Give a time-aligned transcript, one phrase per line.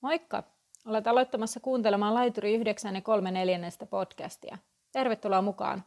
[0.00, 0.42] Moikka!
[0.86, 4.58] Olet aloittamassa kuuntelemaan Laituri 9 ja 3 neljännestä podcastia.
[4.92, 5.84] Tervetuloa mukaan!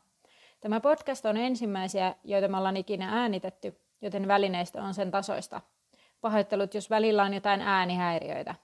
[0.62, 5.62] Tämä podcast on ensimmäisiä, joita me ollaan ikinä äänitetty, joten välineistö on sen tasoista.
[6.22, 8.56] Pahoittelut, jos välillä on jotain äänihäiriöitä.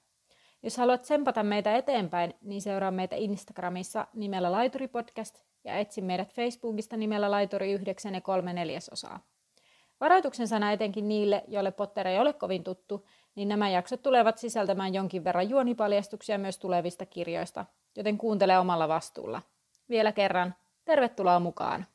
[0.64, 6.34] Jos haluat tsempata meitä eteenpäin, niin seuraa meitä Instagramissa nimellä Laituri Podcast ja etsi meidät
[6.34, 9.20] Facebookista nimellä Laituri 9 ja 3 neljäsosaa.
[10.00, 13.06] Varoituksen sana etenkin niille, joille Potter ei ole kovin tuttu,
[13.36, 19.42] niin nämä jaksot tulevat sisältämään jonkin verran juonipaljastuksia myös tulevista kirjoista, joten kuuntele omalla vastuulla.
[19.90, 21.86] Vielä kerran, tervetuloa mukaan!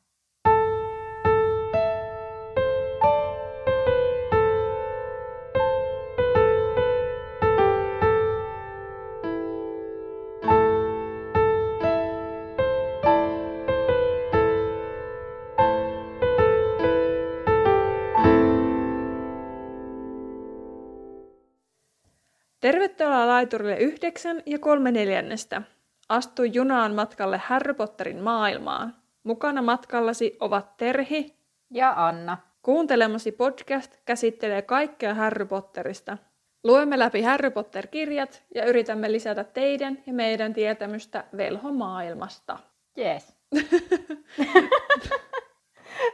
[22.60, 25.62] Tervetuloa laiturille yhdeksän ja kolme neljännestä.
[26.08, 28.94] Astu junaan matkalle Harry Potterin maailmaan.
[29.22, 31.36] Mukana matkallasi ovat Terhi
[31.70, 32.38] ja Anna.
[32.62, 36.18] Kuuntelemasi podcast käsittelee kaikkea Harry Potterista.
[36.64, 42.58] Luemme läpi Harry Potter-kirjat ja yritämme lisätä teidän ja meidän tietämystä velhomaailmasta.
[42.96, 43.36] Jees.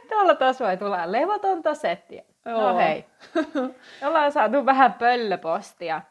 [0.09, 2.23] Tuolla taas voi tulla levotonta settiä.
[2.45, 3.05] No hei.
[4.07, 6.01] Ollaan saatu vähän pöllöpostia.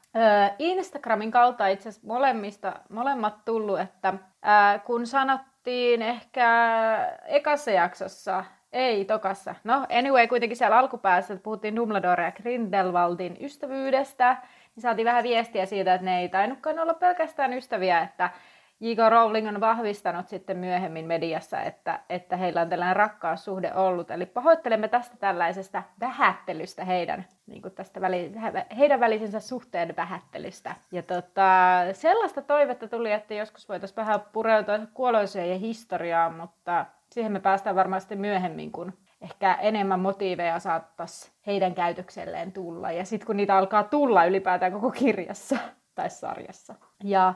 [0.58, 4.14] Instagramin kautta itse asiassa molemmista, molemmat tullut, että
[4.84, 6.48] kun sanottiin ehkä
[7.26, 14.36] ekassa jaksossa, ei tokassa, no anyway kuitenkin siellä alkupäässä, että puhuttiin Dumbledore ja Grindelwaldin ystävyydestä,
[14.76, 18.30] niin saatiin vähän viestiä siitä, että ne ei tainnutkaan olla pelkästään ystäviä, että
[18.80, 18.98] J.K.
[19.10, 24.10] Rowling on vahvistanut sitten myöhemmin mediassa, että, että heillä on tällainen rakkaussuhde ollut.
[24.10, 28.32] Eli pahoittelemme tästä tällaisesta vähättelystä heidän, niin kuin tästä väli,
[28.78, 30.74] heidän välisensä suhteen vähättelystä.
[30.92, 31.50] Ja tota,
[31.92, 37.76] sellaista toivetta tuli, että joskus voitaisiin vähän pureutua kuoloiseen ja historiaan, mutta siihen me päästään
[37.76, 38.92] varmasti myöhemmin, kun
[39.22, 42.92] ehkä enemmän motiiveja saattaisi heidän käytökselleen tulla.
[42.92, 45.58] Ja sitten kun niitä alkaa tulla ylipäätään koko kirjassa
[45.94, 46.74] tai sarjassa.
[47.04, 47.34] Ja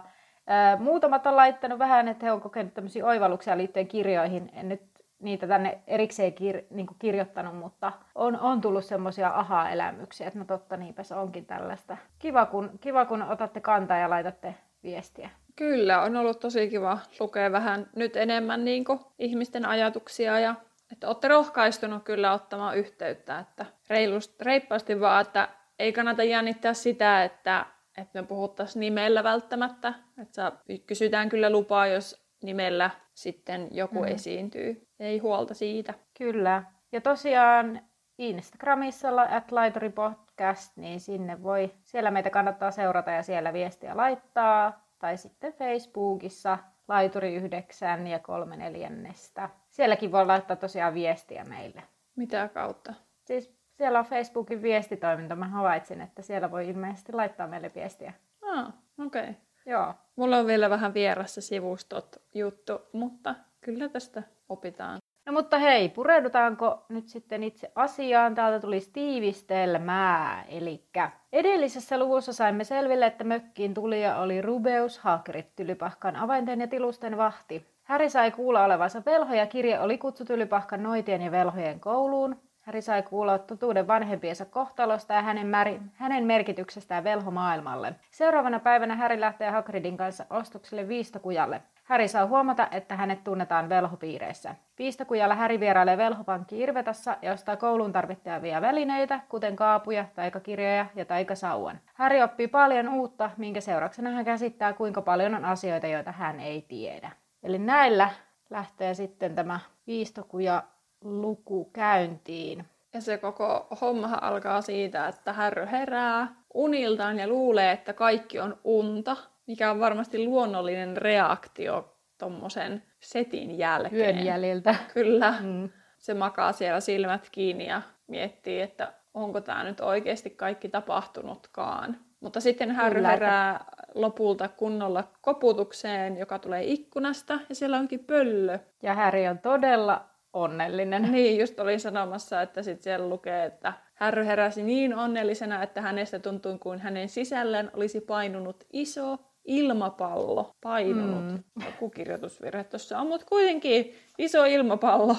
[0.79, 4.51] Muutamat on laittanut vähän, että he on kokenut tämmöisiä oivalluksia liittyen kirjoihin.
[4.55, 4.83] En nyt
[5.21, 10.77] niitä tänne erikseen kir- niin kirjoittanut, mutta on, on tullut semmoisia aha-elämyksiä, että no totta,
[10.77, 11.97] niinpä se onkin tällaista.
[12.19, 15.31] Kiva kun, kiva, kun otatte kantaa ja laitatte viestiä.
[15.57, 18.85] Kyllä, on ollut tosi kiva lukea vähän nyt enemmän niin
[19.19, 20.55] ihmisten ajatuksia ja
[20.93, 27.25] että olette rohkaistunut kyllä ottamaan yhteyttä, että reilust, reippaasti vaan, että ei kannata jännittää sitä,
[27.25, 27.67] että
[27.99, 29.95] että me puhuttaisiin nimellä välttämättä.
[30.23, 30.53] Että
[30.87, 34.09] kysytään kyllä lupaa, jos nimellä sitten joku mm.
[34.09, 34.89] esiintyy.
[35.01, 35.95] Ei huolta siitä.
[36.19, 36.63] Kyllä.
[36.93, 37.81] Ja tosiaan
[38.19, 39.51] Instagramissa at
[39.95, 44.87] Podcast, niin sinne voi, siellä meitä kannattaa seurata ja siellä viestiä laittaa.
[44.99, 46.59] Tai sitten Facebookissa
[46.89, 49.51] Laituri 9 ja 3 neljännestä.
[49.69, 51.83] Sielläkin voi laittaa tosiaan viestiä meille.
[52.17, 52.95] Mitä kautta?
[53.25, 55.37] Siis siellä on Facebookin viestitoiminta.
[55.37, 58.13] Mä havaitsin, että siellä voi ilmeisesti laittaa meille viestiä.
[58.43, 58.73] Ah,
[59.07, 59.23] okei.
[59.23, 59.35] Okay.
[59.67, 59.95] Joo.
[60.17, 64.99] Mulla on vielä vähän vierassa sivustot juttu, mutta kyllä tästä opitaan.
[65.27, 68.35] No mutta hei, pureudutaanko nyt sitten itse asiaan?
[68.35, 70.45] Täältä tuli tiivistelmää.
[70.49, 70.85] Eli
[71.33, 77.67] edellisessä luvussa saimme selville, että mökkiin tulija oli Rubeus Hagrid, Tylypahkan avainten ja tilusten vahti.
[77.83, 82.50] Häri sai kuulla olevansa velho ja kirje oli kutsuttu Tylypahkan noitien ja velhojen kouluun.
[82.71, 87.95] Häri sai kuulla totuuden vanhempiensa kohtalosta ja hänen, märi, hänen merkityksestään velhomaailmalle.
[88.11, 91.63] Seuraavana päivänä Häri lähtee Hagridin kanssa ostokselle Viistokujalle.
[91.85, 94.55] Häri saa huomata, että hänet tunnetaan velhopiireissä.
[94.79, 101.81] Viistokujalla Häri vierailee velhopankki Irvetassa ja ostaa kouluun tarvittavia välineitä, kuten kaapuja, taikakirjoja ja taikasauvan.
[101.95, 106.63] Häri oppii paljon uutta, minkä seurauksena hän käsittää, kuinka paljon on asioita, joita hän ei
[106.63, 107.11] tiedä.
[107.43, 108.11] Eli näillä
[108.51, 110.63] lähtee sitten tämä Viistokuja
[111.05, 112.65] luku käyntiin.
[112.95, 118.59] Ja se koko hommahan alkaa siitä, että Härry herää uniltaan ja luulee, että kaikki on
[118.65, 119.17] unta,
[119.47, 124.17] mikä on varmasti luonnollinen reaktio tuommoisen setin jälkeen.
[124.17, 124.75] Yön jäljiltä.
[124.95, 125.35] Kyllä.
[125.41, 125.69] Mm.
[125.99, 131.97] Se makaa siellä silmät kiinni ja miettii, että onko tämä nyt oikeasti kaikki tapahtunutkaan.
[132.21, 133.65] Mutta sitten Harry herää
[133.95, 138.59] lopulta kunnolla koputukseen, joka tulee ikkunasta, ja siellä onkin pöllö.
[138.83, 141.03] Ja Harry on todella onnellinen.
[141.13, 146.19] Niin, just olin sanomassa, että sitten siellä lukee, että Härry heräsi niin onnellisena, että hänestä
[146.19, 150.57] tuntui kuin hänen sisällään olisi painunut iso ilmapallo.
[150.61, 151.25] Painunut.
[151.25, 151.65] Mm.
[151.67, 155.17] Joku kirjoitusvirhe tuossa on, mutta kuitenkin iso ilmapallo.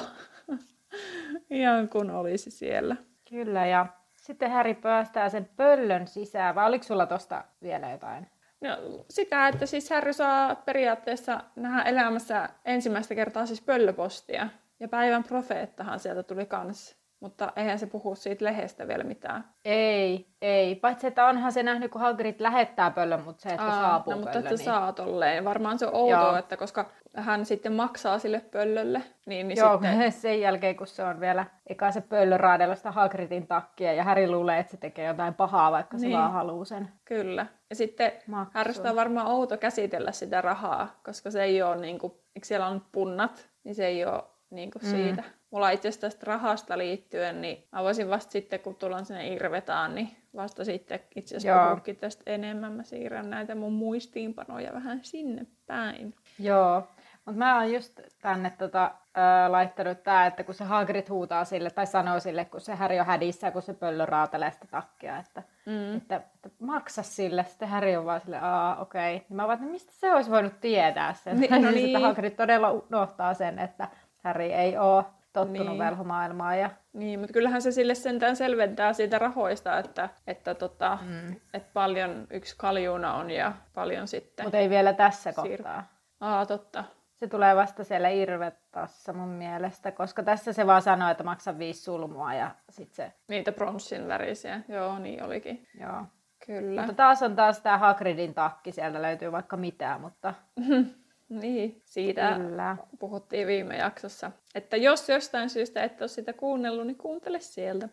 [1.49, 2.95] Ihan kun olisi siellä.
[3.29, 6.55] Kyllä, ja sitten Häri päästää sen pöllön sisään.
[6.55, 8.27] Vai oliko sulla tosta vielä jotain?
[8.61, 8.77] No,
[9.09, 14.47] sitä, että siis Harry saa periaatteessa nähdä elämässä ensimmäistä kertaa siis pöllöpostia.
[14.81, 17.01] Ja päivän profeettahan sieltä tuli kans.
[17.19, 19.45] Mutta eihän se puhu siitä lehdestä vielä mitään.
[19.65, 20.75] Ei, ei.
[20.75, 24.19] Paitsi, että onhan se nähnyt, kun Hagrid lähettää pöllön, mutta se, että Aa, saapuu no,
[24.19, 24.65] mutta pöllö, että niin...
[24.65, 25.45] saa tolleen.
[25.45, 26.35] Varmaan se on outoa, Joo.
[26.35, 29.03] että koska hän sitten maksaa sille pöllölle.
[29.25, 30.11] Niin, niin Joo, sitten...
[30.21, 34.27] sen jälkeen, kun se on vielä eka se pöllö raadella sitä Hagridin takkia ja Harry
[34.27, 36.11] luulee, että se tekee jotain pahaa, vaikka niin.
[36.11, 36.89] se vaan haluaa sen.
[37.05, 37.45] Kyllä.
[37.69, 38.11] Ja sitten
[38.53, 42.13] Harrystä on varmaan outo käsitellä sitä rahaa, koska se ei ole niin kuin,
[42.43, 44.89] siellä on punnat, niin se ei ole niin kuin mm.
[44.89, 45.23] siitä.
[45.51, 49.95] Mulla itse asiassa tästä rahasta liittyen, niin mä voisin vasta sitten, kun tullaan sinne Irvetaan,
[49.95, 52.73] niin vasta sitten itse asiassa puhukin tästä enemmän.
[52.73, 56.15] Mä siirrän näitä mun muistiinpanoja vähän sinne päin.
[56.39, 56.87] Joo,
[57.25, 58.83] mutta mä oon just tänne tota,
[59.17, 62.99] äh, laittanut tää, että kun se Hagrid huutaa sille, tai sanoo sille, kun se Häri
[62.99, 65.97] on hädissä, kun se pöllö raatelee sitä takkia, että, mm.
[65.97, 67.43] että, että maksa sille.
[67.43, 69.15] Sitten Häri on vaan sille, aa okei.
[69.15, 69.25] Okay.
[69.29, 71.39] Niin mä vaan, että mistä se olisi voinut tietää sen?
[71.39, 71.73] Niin, no niin.
[71.73, 73.87] Sitten Hagrid todella unohtaa sen, että
[74.23, 75.79] Häri ei ole tottunut niin.
[75.79, 76.59] velhomaailmaan.
[76.59, 76.69] Ja...
[76.93, 81.35] Niin, mutta kyllähän se sille sentään selventää siitä rahoista, että, että, tota, mm.
[81.53, 84.45] että paljon yksi kaljuna on ja paljon sitten...
[84.45, 85.57] Mutta ei vielä tässä siir...
[85.57, 85.83] kohtaa.
[86.19, 86.83] Aa, totta.
[87.15, 91.81] Se tulee vasta siellä Irvetassa mun mielestä, koska tässä se vaan sanoo, että maksa viisi
[91.81, 93.11] sulmua ja sit se...
[93.27, 95.67] Niitä bronssin värisiä, joo, niin olikin.
[95.79, 96.05] Joo.
[96.45, 96.81] Kyllä.
[96.81, 100.33] Mutta taas on taas tämä Hagridin takki, sieltä löytyy vaikka mitään, mutta...
[101.31, 102.77] Niin, siitä Kyllä.
[102.99, 104.31] puhuttiin viime jaksossa.
[104.55, 107.89] Että jos jostain syystä et ole sitä kuunnellut, niin kuuntele sieltä.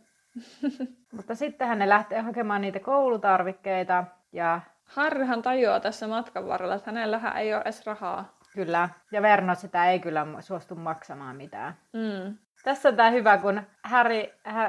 [1.16, 4.60] Mutta sittenhän ne lähtee hakemaan niitä koulutarvikkeita ja...
[4.84, 8.38] Harrihan tajuaa tässä matkan varrella, että hänellähän ei ole edes rahaa.
[8.54, 11.74] Kyllä, ja Verno sitä ei kyllä suostu maksamaan mitään.
[11.92, 12.38] Mm.
[12.64, 14.22] Tässä on tämä hyvä, kun Harry,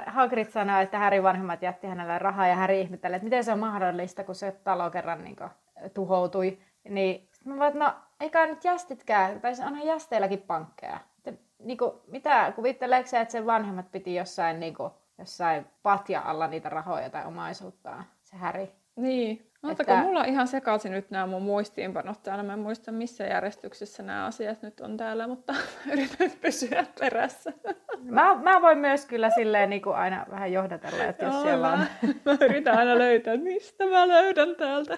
[0.05, 3.59] Hagrid sanoi, että Harry vanhemmat jätti hänelle rahaa ja Harry ihmettelee, että miten se on
[3.59, 5.49] mahdollista, kun se talo kerran niin kuin,
[5.93, 6.59] tuhoutui.
[6.89, 10.99] Niin mä vaan, no eikä nyt jästitkään, tai onhan jästeilläkin pankkeja.
[11.17, 16.21] Että, niin kuin, mitä, kuvitteleeko se, että sen vanhemmat piti jossain, niin kuin, jossain patja
[16.21, 18.71] alla niitä rahoja tai omaisuuttaan, se Häri?
[18.95, 19.49] Niin.
[19.63, 20.03] Ottako, että...
[20.03, 22.43] mulla on ihan sekaisin nyt nämä mun muistiinpanot täällä.
[22.43, 25.53] Mä en muista, missä järjestyksessä nämä asiat nyt on täällä, mutta
[25.91, 27.53] yritän pysyä perässä.
[27.99, 31.71] Mä, mä voin myös kyllä silleen niin kuin aina vähän johdatella, että jos Joo, siellä
[31.71, 31.79] on...
[31.79, 31.87] Mä,
[32.25, 34.97] mä yritän aina löytää, mistä mä löydän täältä.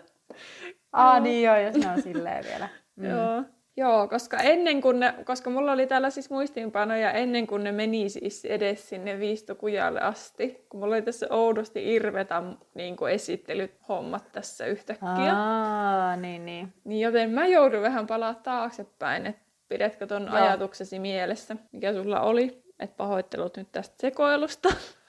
[0.91, 2.69] Aa, niin joo, jos ne on silleen vielä.
[2.95, 3.09] Mm.
[3.09, 3.43] Joo.
[3.77, 8.09] Joo, koska ennen kuin ne, koska mulla oli täällä siis muistiinpanoja ennen kuin ne meni
[8.09, 12.43] siis edes sinne viistokujalle asti, kun mulla oli tässä oudosti irvetä
[12.73, 15.33] niin kuin esittelyt hommat tässä yhtäkkiä.
[15.35, 16.73] Aa, niin, niin.
[16.83, 20.35] niin joten mä joudun vähän palaa taaksepäin, että pidätkö ton Joo.
[20.35, 24.69] ajatuksesi mielessä, mikä sulla oli, että pahoittelut nyt tästä sekoilusta.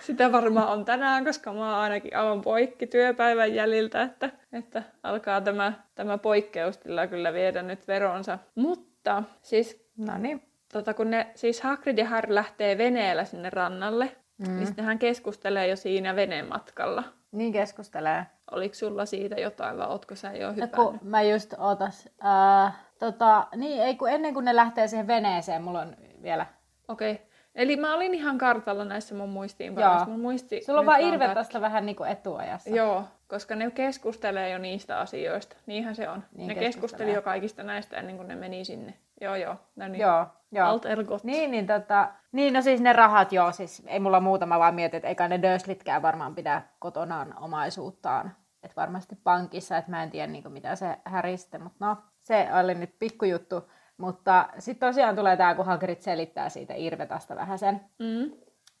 [0.00, 5.40] Sitä varmaan on tänään, koska mä oon ainakin aivan poikki työpäivän jäljiltä, että, että alkaa
[5.40, 8.38] tämä, tämä poikkeustila kyllä viedä nyt veronsa.
[8.54, 10.42] Mutta siis, no niin.
[10.72, 14.56] tota, kun ne, siis Hagrid ja Harry lähtee veneellä sinne rannalle, mm.
[14.56, 17.04] niin hän keskustelee jo siinä venematkalla.
[17.32, 18.26] Niin keskustelee.
[18.50, 20.76] Oliko sulla siitä jotain vai ootko sä jo hypännyt?
[20.76, 22.08] kun mä just otas.
[22.24, 26.46] Äh, tota, niin, ei kun ennen kuin ne lähtee siihen veneeseen, mulla on vielä...
[26.88, 27.12] Okei.
[27.12, 27.26] Okay.
[27.56, 30.06] Eli mä olin ihan kartalla näissä mun muistiinpanoissa.
[30.06, 32.70] Mun muisti Sulla on vaan Irve tästä vähän niin kuin etuajassa.
[32.70, 35.56] Joo, koska ne keskustelee jo niistä asioista.
[35.66, 36.24] Niinhän se on.
[36.36, 38.94] Niin ne keskusteli jo kaikista näistä ennen kuin ne meni sinne.
[39.20, 39.56] Joo, joo.
[39.76, 40.00] No niin.
[40.00, 40.68] Joo, joo.
[40.68, 41.24] Alt ergot.
[41.24, 44.74] Niin, niin, tota, niin, no siis ne rahat joo, siis ei mulla muuta, mä vaan
[44.74, 48.32] mietin, että eikä ne Durslitkään varmaan pidä kotonaan omaisuuttaan.
[48.62, 52.74] Että varmasti pankissa, että mä en tiedä niin mitä se häriste, mutta no, se oli
[52.74, 53.70] nyt pikkujuttu.
[53.96, 57.80] Mutta sitten tosiaan tulee tämä, kun Hagrid selittää siitä Irvetasta vähän sen.
[57.98, 58.30] Mm.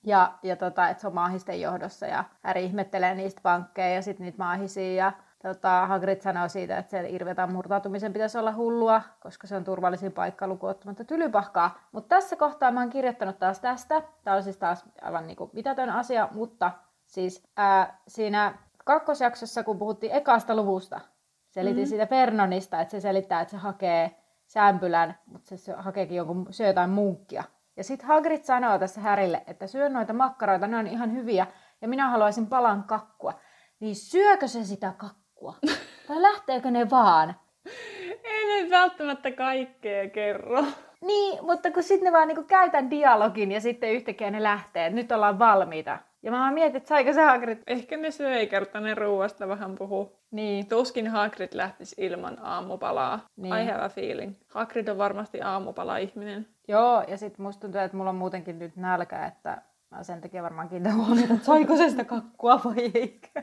[0.04, 4.24] Ja, ja tota, että se on maahisten johdossa ja Häri ihmettelee niistä pankkeja ja sitten
[4.24, 4.94] niitä maahisia.
[4.94, 9.64] Ja tota, Hagrid sanoo siitä, että se Irvetan murtautumisen pitäisi olla hullua, koska se on
[9.64, 11.78] turvallisin paikka lukuottamatta tylypahkaa.
[11.92, 14.02] Mutta tässä kohtaa mä oon kirjoittanut taas tästä.
[14.24, 16.70] Tämä on siis taas aivan niin kuin mitätön asia, mutta
[17.06, 21.00] siis ää, siinä kakkosjaksossa, kun puhuttiin ekasta luvusta,
[21.50, 21.88] selitin mm-hmm.
[21.88, 26.90] siitä Fernonista, että se selittää, että se hakee sämpylän, mutta se hakeekin jonkun, syö jotain
[26.90, 27.44] munkkia.
[27.76, 31.46] Ja sitten Hagrid sanoo tässä Härille, että syö noita makkaroita, ne on ihan hyviä,
[31.80, 33.32] ja minä haluaisin palan kakkua.
[33.80, 35.54] Niin syökö se sitä kakkua?
[36.08, 37.34] Vai lähteekö ne vaan?
[38.24, 40.64] Ei ne välttämättä kaikkea kerro.
[41.00, 45.12] Niin, mutta kun sitten ne vaan niinku käytän dialogin ja sitten yhtäkkiä ne lähtee, nyt
[45.12, 45.98] ollaan valmiita.
[46.26, 47.58] Ja mä mietin, että saiko se Hagrid...
[47.66, 50.18] Ehkä ne söi kerta ne ruuasta vähän puhuu.
[50.30, 50.66] Niin.
[50.66, 53.26] Tuskin Hagrid lähtisi ilman aamupalaa.
[53.36, 53.56] Niin.
[53.56, 54.34] I have a feeling.
[54.48, 56.46] Hagrid on varmasti aamupala-ihminen.
[56.68, 60.42] Joo, ja sitten musta tuntuu, että mulla on muutenkin nyt nälkä, että mä sen takia
[60.42, 63.42] varmaan kiinnitän huomiota, että saiko se sitä kakkua vai eikö.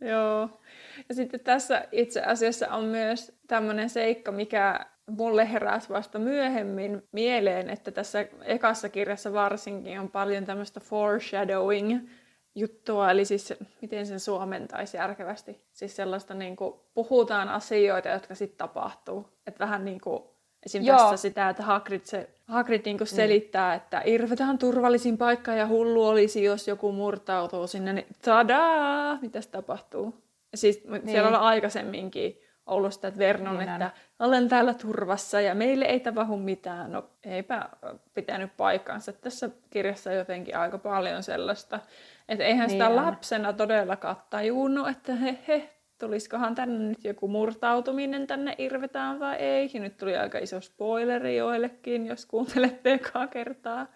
[0.12, 0.60] Joo.
[1.08, 7.70] Ja sitten tässä itse asiassa on myös tämmöinen seikka, mikä mulle heräsi vasta myöhemmin mieleen,
[7.70, 12.08] että tässä ekassa kirjassa varsinkin on paljon tämmöistä foreshadowing
[12.54, 15.60] juttua, eli siis miten sen suomentaisi järkevästi.
[15.72, 19.28] Siis sellaista niin kuin, puhutaan asioita, jotka sitten tapahtuu.
[19.46, 20.22] Että vähän niin kuin
[20.66, 20.82] Esim.
[20.82, 20.98] Joo.
[20.98, 23.06] tässä sitä, että Hagrid, se, Hagrid niin mm.
[23.06, 29.46] selittää, että irvetään turvallisin paikka ja hullu olisi, jos joku murtautuu sinne, niin tadaa, mitäs
[29.46, 30.14] tapahtuu.
[30.54, 31.08] Siis niin.
[31.08, 36.00] siellä on aikaisemminkin ollut sitä, että Vernon, niin että olen täällä turvassa ja meille ei
[36.00, 36.92] tapahdu mitään.
[36.92, 37.68] No eipä
[38.14, 39.12] pitänyt paikkaansa.
[39.12, 41.80] Tässä kirjassa jotenkin aika paljon sellaista,
[42.28, 48.26] että eihän sitä niin lapsena todellakaan tajunnut, että he, he, tulisikohan tänne nyt joku murtautuminen
[48.26, 49.70] tänne irvetään vai ei.
[49.74, 53.86] Ja nyt tuli aika iso spoileri joillekin, jos kuuntelette ekaa kertaa.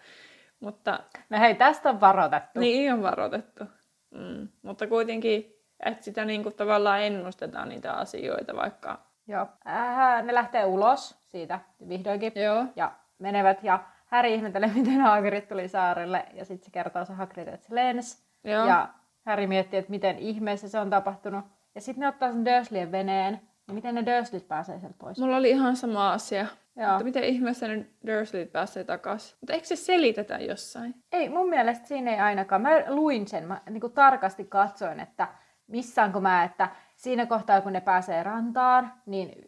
[0.59, 0.99] Mutta...
[1.29, 2.59] No hei, tästä on varoitettu.
[2.59, 3.63] Niin, on varoitettu.
[4.11, 4.47] Mm.
[4.61, 9.07] Mutta kuitenkin, että sitä niin kuin tavallaan ennustetaan niitä asioita, vaikka...
[9.27, 9.47] Joo.
[9.67, 12.31] Äh, ne lähtee ulos siitä vihdoinkin.
[12.35, 12.65] Joo.
[12.75, 16.25] Ja menevät ja Häri ihmettelee, miten Hagrid tuli saarelle.
[16.33, 18.27] Ja sitten se kertoo se Hagrid, että se lens.
[18.43, 18.65] Joo.
[18.65, 18.89] Ja
[19.25, 21.45] Häri miettii, että miten ihmeessä se on tapahtunut.
[21.75, 23.41] Ja sitten ne ottaa sen Dursleyn veneen.
[23.67, 25.19] Ja miten ne Dursleyt pääsee sieltä pois?
[25.19, 26.45] Mulla oli ihan sama asia.
[26.75, 26.89] Joo.
[26.89, 29.37] Mutta miten ihmeessä ne Dursleyt pääsee takaisin?
[29.41, 30.95] Mutta eikö se selitetä jossain?
[31.11, 32.61] Ei, mun mielestä siinä ei ainakaan.
[32.61, 35.27] Mä luin sen, mä niin kuin tarkasti katsoin, että
[35.67, 39.45] missaanko mä, että siinä kohtaa kun ne pääsee rantaan, niin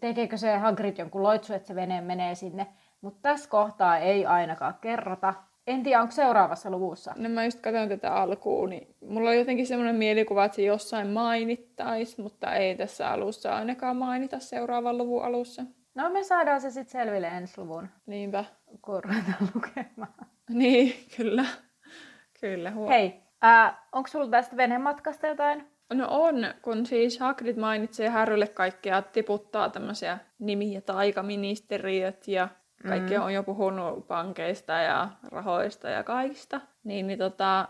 [0.00, 2.66] tekeekö se Hagrid jonkun loitsu, että se vene menee sinne.
[3.00, 5.34] Mutta tässä kohtaa ei ainakaan kerrota.
[5.66, 7.12] En tiedä, onko seuraavassa luvussa.
[7.16, 11.08] No mä just katsoin tätä alkuun, niin mulla on jotenkin semmoinen mielikuva, että se jossain
[11.08, 15.62] mainittaisi, mutta ei tässä alussa ainakaan mainita seuraavan luvun alussa.
[15.94, 17.88] No me saadaan se sitten selville ensi luvun.
[18.06, 18.44] Niinpä.
[18.82, 19.02] Kun
[19.54, 20.14] lukemaan.
[20.48, 21.44] Niin, kyllä.
[22.40, 22.88] Kyllä, huo.
[22.88, 23.22] Hei,
[23.92, 25.66] onko sulla tästä venematkasta jotain?
[25.92, 32.48] No on, kun siis Hagrid mainitsee Harrylle kaikkea, tiputtaa tämmöisiä nimi- ja taikaministeriöt ja
[32.88, 33.22] kaikki mm.
[33.22, 36.60] on jo puhunut pankeista ja rahoista ja kaikista.
[36.84, 37.68] Niin, niin tota,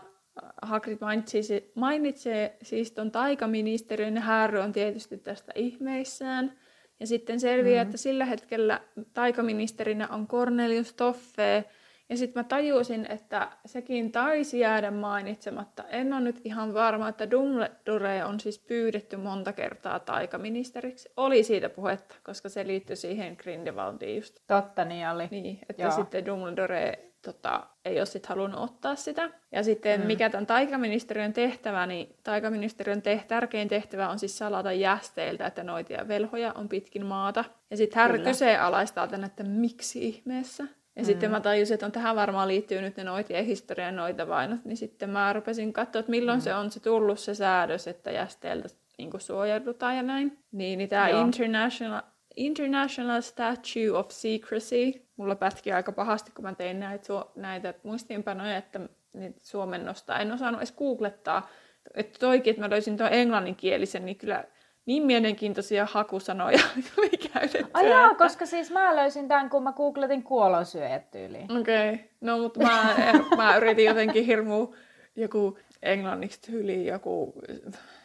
[0.61, 6.53] Hagrid mainitsi, mainitsee siis tuon taikaministeriön ja Harry on tietysti tästä ihmeissään.
[6.99, 7.87] Ja sitten selviää, mm.
[7.87, 8.81] että sillä hetkellä
[9.13, 11.65] taikaministerinä on Cornelius Toffee,
[12.09, 15.83] ja sitten mä tajusin, että sekin taisi jäädä mainitsematta.
[15.83, 21.09] En ole nyt ihan varma, että Dumbledore on siis pyydetty monta kertaa taikaministeriksi.
[21.17, 24.39] Oli siitä puhetta, koska se liittyi siihen Grindelwaldiin just.
[24.47, 25.27] Totta, niin oli.
[25.31, 25.91] Niin, että Joo.
[25.91, 29.29] sitten Dumbledore tota, ei ole sitten halunnut ottaa sitä.
[29.51, 30.07] Ja sitten mm.
[30.07, 36.07] mikä tämän taikaministeriön tehtävä, niin taikaministeriön te- tärkein tehtävä on siis salata jästeiltä, että noitia
[36.07, 37.45] velhoja on pitkin maata.
[37.69, 40.63] Ja sitten hän kyseenalaistaa tänne, että miksi ihmeessä
[40.99, 41.05] ja mm.
[41.05, 44.77] sitten mä tajusin, että on tähän varmaan liittyy nyt ne noitien historian noita vainot, niin
[44.77, 46.43] sitten mä rupesin katsoa, että milloin mm.
[46.43, 50.37] se on se tullut se säädös, että jästeeltä niin suojaudutaan ja näin.
[50.51, 52.01] Niin, niin tämä International,
[52.35, 58.79] International Statue of Secrecy, mulla pätki aika pahasti, kun mä tein näitä, näitä muistiinpanoja, että
[59.13, 61.49] niitä suomennosta en osannut edes googlettaa.
[61.93, 64.43] Että toikin, että mä löysin tuon englanninkielisen, niin kyllä
[64.89, 66.59] niin mielenkiintoisia hakusanoja
[66.95, 67.69] tuli käytettyä.
[67.73, 68.23] Ai jaa, että...
[68.23, 71.59] koska siis mä löysin tämän, kun mä googletin kuolonsyöjät tyyliin.
[71.59, 72.05] Okei, okay.
[72.21, 72.95] no mutta mä,
[73.37, 74.67] mä yritin jotenkin hirmu
[75.15, 77.33] joku englanniksi tyyli, joku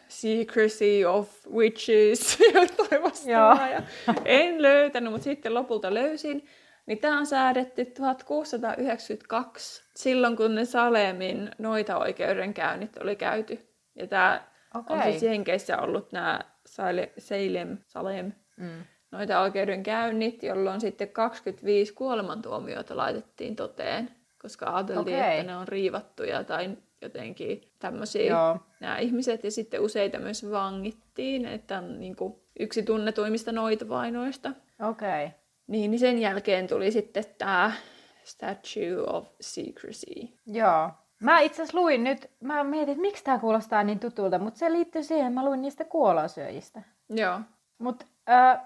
[0.09, 2.38] secrecy of witches,
[3.26, 3.83] ja ja
[4.25, 6.47] en löytänyt, mutta sitten lopulta löysin.
[6.87, 13.69] Niin tämä on säädetty 1692, silloin kun ne Salemin noita oikeudenkäynnit oli käyty.
[13.95, 14.97] Ja tämä okay.
[14.97, 16.40] on siis Jenkeissä ollut nämä
[17.19, 18.85] Salem, Salem mm.
[19.11, 24.11] noita oikeudenkäynnit, jolloin sitten 25 kuolemantuomiota laitettiin toteen,
[24.43, 25.31] koska ajateltiin, okay.
[25.31, 28.35] että ne on riivattuja tai jotenkin tämmöisiä
[28.81, 29.45] nämä ihmiset.
[29.45, 34.52] Ja sitten useita myös vangittiin, että on niin kuin yksi tunnetuimmista noita vainoista.
[34.88, 35.25] Okei.
[35.25, 35.38] Okay.
[35.66, 37.73] Niin, niin sen jälkeen tuli sitten tämä
[38.25, 40.28] Statue of Secrecy.
[40.47, 40.90] Joo.
[41.25, 44.73] Mä itse asiassa luin nyt, mä mietin, että miksi tämä kuulostaa niin tutulta, mutta se
[44.73, 46.83] liittyy siihen, mä luin niistä kuolosyöjistä.
[47.11, 47.40] Joo.
[47.78, 48.61] Mutta äh,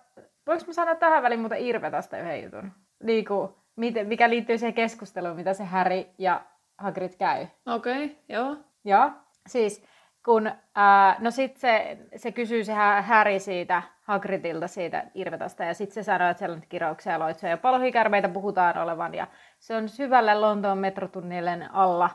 [0.47, 2.73] voinko mä sanoa tähän väliin muuta Irvetasta yhden jutun?
[3.03, 6.41] Niinku, miten, mikä liittyy siihen keskusteluun, mitä se Harry ja
[6.79, 7.47] Hagrid käy.
[7.67, 8.57] Okei, okay, joo.
[8.85, 9.11] Joo,
[9.47, 9.85] siis
[10.25, 12.73] kun, äh, no sit se, se kysyy se
[13.03, 17.50] Harry siitä Hagridilta siitä Irvetasta ja sitten se sanoo, että siellä on kirouksia ja loitsoja
[17.50, 19.27] ja palohikärmeitä puhutaan olevan ja
[19.59, 22.11] se on syvälle Lontoon metrotunnilien alla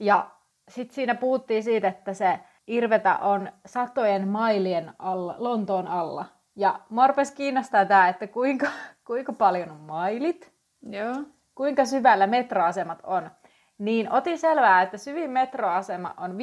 [0.00, 0.30] ja
[0.68, 6.24] sitten siinä puhuttiin siitä, että se Irvetä on satojen mailien alla, Lontoon alla.
[6.56, 8.66] Ja mua kiinnostaa tämä, että kuinka,
[9.06, 11.14] kuinka paljon on mailit, Joo.
[11.54, 13.30] kuinka syvällä metroasemat on.
[13.78, 16.36] niin otin selvää, että syvin metroasema on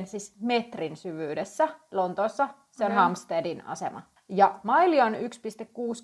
[0.00, 2.48] 58,5 siis metrin syvyydessä Lontoossa.
[2.70, 3.00] Se on Joo.
[3.00, 4.02] Hampsteadin asema.
[4.28, 5.20] Ja maili on 1,6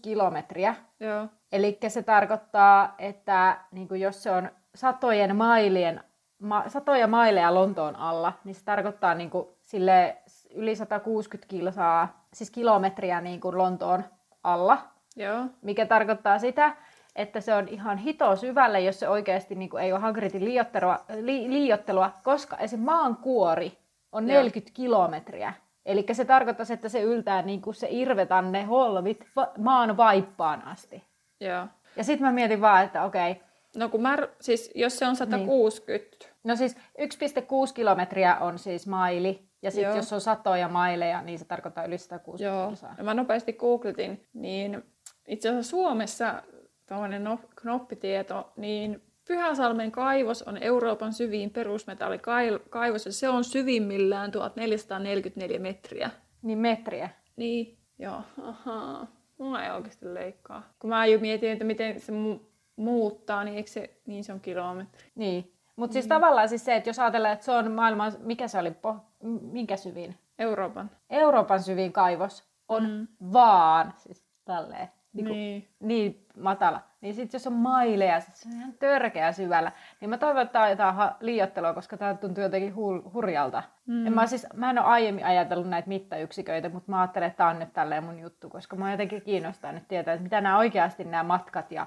[0.02, 0.74] kilometriä.
[1.00, 1.28] Joo.
[1.52, 6.00] Eli se tarkoittaa, että niin jos se on satojen mailien,
[6.38, 10.16] ma, satoja maileja Lontoon alla, niin se tarkoittaa niin kuin sille
[10.54, 14.04] yli 160 kilsaa, siis kilometriä niin kuin Lontoon
[14.44, 14.78] alla,
[15.16, 15.44] Joo.
[15.62, 16.76] mikä tarkoittaa sitä,
[17.16, 21.04] että se on ihan hito syvälle, jos se oikeasti niin kuin ei ole Hagridin liiottelua,
[21.20, 22.80] li, liiottelua, koska esim.
[22.80, 23.78] maan kuori
[24.12, 24.36] on Joo.
[24.38, 25.52] 40 kilometriä.
[25.86, 31.04] Eli se tarkoittaisi, että se yltää niin kuin se irvetanne holvit va- maan vaippaan asti.
[31.40, 31.66] Joo.
[31.96, 33.42] Ja sitten mä mietin vaan, että okei,
[33.76, 36.80] No kun mä, siis jos se on 160, no siis 1,6
[37.74, 42.44] kilometriä on siis maili, ja sitten jos on satoja maileja, niin se tarkoittaa yli 160
[42.56, 42.94] Joo, kilsaa.
[42.98, 44.82] ja mä nopeasti googletin, niin
[45.28, 46.42] itse asiassa Suomessa
[46.86, 55.58] tämmöinen no- knoppitieto, niin Pyhäsalmen kaivos on Euroopan syvin perusmetallikaivos, ja se on syvimmillään 1444
[55.58, 56.10] metriä.
[56.42, 57.10] Niin metriä.
[57.36, 59.06] Niin, joo, ahaa.
[59.38, 60.62] Mulla ei oikeasti leikkaa.
[60.78, 62.40] Kun mä jo mietin, että miten se mu-
[62.76, 65.08] muuttaa, niin eikö se, niin se on kilometri.
[65.14, 65.50] Niin.
[65.76, 68.70] Mutta siis tavallaan siis se, että jos ajatellaan, että se on maailman, mikä se oli,
[68.70, 68.96] po,
[69.52, 70.18] minkä syvin?
[70.38, 70.90] Euroopan.
[71.10, 73.06] Euroopan syvin kaivos on Mm.
[73.32, 75.68] vaan, siis tälleen, niin, kuin, Niin.
[75.80, 76.80] niin matala.
[77.00, 79.72] Niin sitten jos on maileja, siis se on ihan törkeä syvällä.
[80.00, 82.74] Niin mä toivon, että tää on jotain liiottelua, koska tää tuntuu jotenkin
[83.14, 83.62] hurjalta.
[83.86, 84.06] Mm.
[84.06, 87.48] En mä, siis, mä en ole aiemmin ajatellut näitä mittayksiköitä, mutta mä ajattelen, että tää
[87.48, 91.04] on nyt tälleen mun juttu, koska mä jotenkin kiinnostaa nyt tietää, että mitä nämä oikeasti
[91.04, 91.86] nämä matkat ja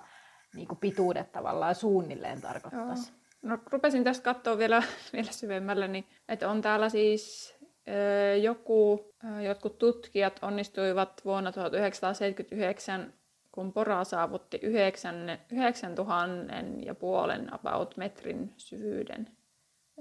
[0.55, 3.11] niin kuin pituudet tavallaan suunnilleen tarkoittaisi.
[3.41, 7.55] No rupesin tästä katsoa vielä, vielä syvemmälle, niin että on täällä siis
[7.87, 13.13] ö, joku, ö, jotkut tutkijat onnistuivat vuonna 1979,
[13.51, 16.53] kun pora saavutti 9, 9000
[16.85, 19.29] ja puolen about metrin syvyyden.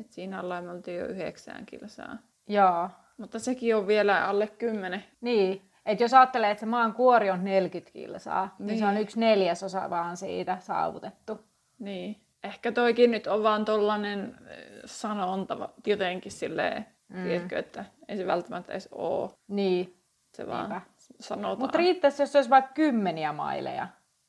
[0.01, 2.19] Et siinä ollaan me oltiin jo 9 kilsaa.
[2.49, 2.89] Joo.
[3.17, 5.05] Mutta sekin on vielä alle 10.
[5.21, 8.97] Niin, että jos ajattelee, että se maan kuori on 40 kilsaa, niin, niin se Niin.
[8.97, 11.41] on yksi neljäsosa vaan siitä saavutettu.
[11.79, 12.21] Niin.
[12.45, 14.37] Ehkä toikin nyt on vaan tollanen
[14.85, 17.23] sanonta jotenkin silleen, mm.
[17.25, 19.33] tiedätkö, että ei se välttämättä edes oo.
[19.49, 19.97] Niin,
[20.35, 20.81] Se vaan Niinpä.
[21.21, 21.59] sanotaan.
[21.59, 23.89] mutta riittäisi, jos se olisi vaikka kymmeniä maileja.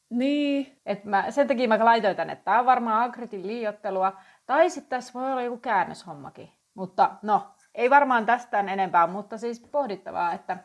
[0.10, 4.13] Niin, Et mä, sen takia mä laitoin tänne, että tämä on varmaan Agritin liiottelua.
[4.46, 6.50] Tai sitten tässä voi olla joku käännöshommakin.
[6.74, 10.58] Mutta no, ei varmaan tästään enempää, mutta siis pohdittavaa, että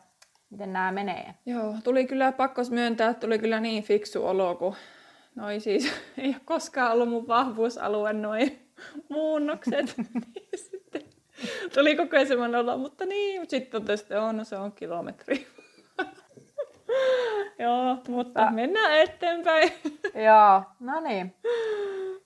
[0.53, 1.33] miten nämä menee.
[1.45, 4.75] joo, tuli kyllä pakko myöntää, että tuli kyllä niin fiksu olo, kun
[5.35, 8.69] noi siis ei ole koskaan ollut mun vahvuusalue noin
[9.09, 9.95] muunnokset.
[10.13, 11.01] niin sitten
[11.73, 15.47] tuli koko ajan semmoinen olo, mutta niin, mutta sitten tästä on, no se on kilometri.
[17.59, 19.71] joo, mutta mennään eteenpäin.
[20.25, 21.35] Joo, no niin.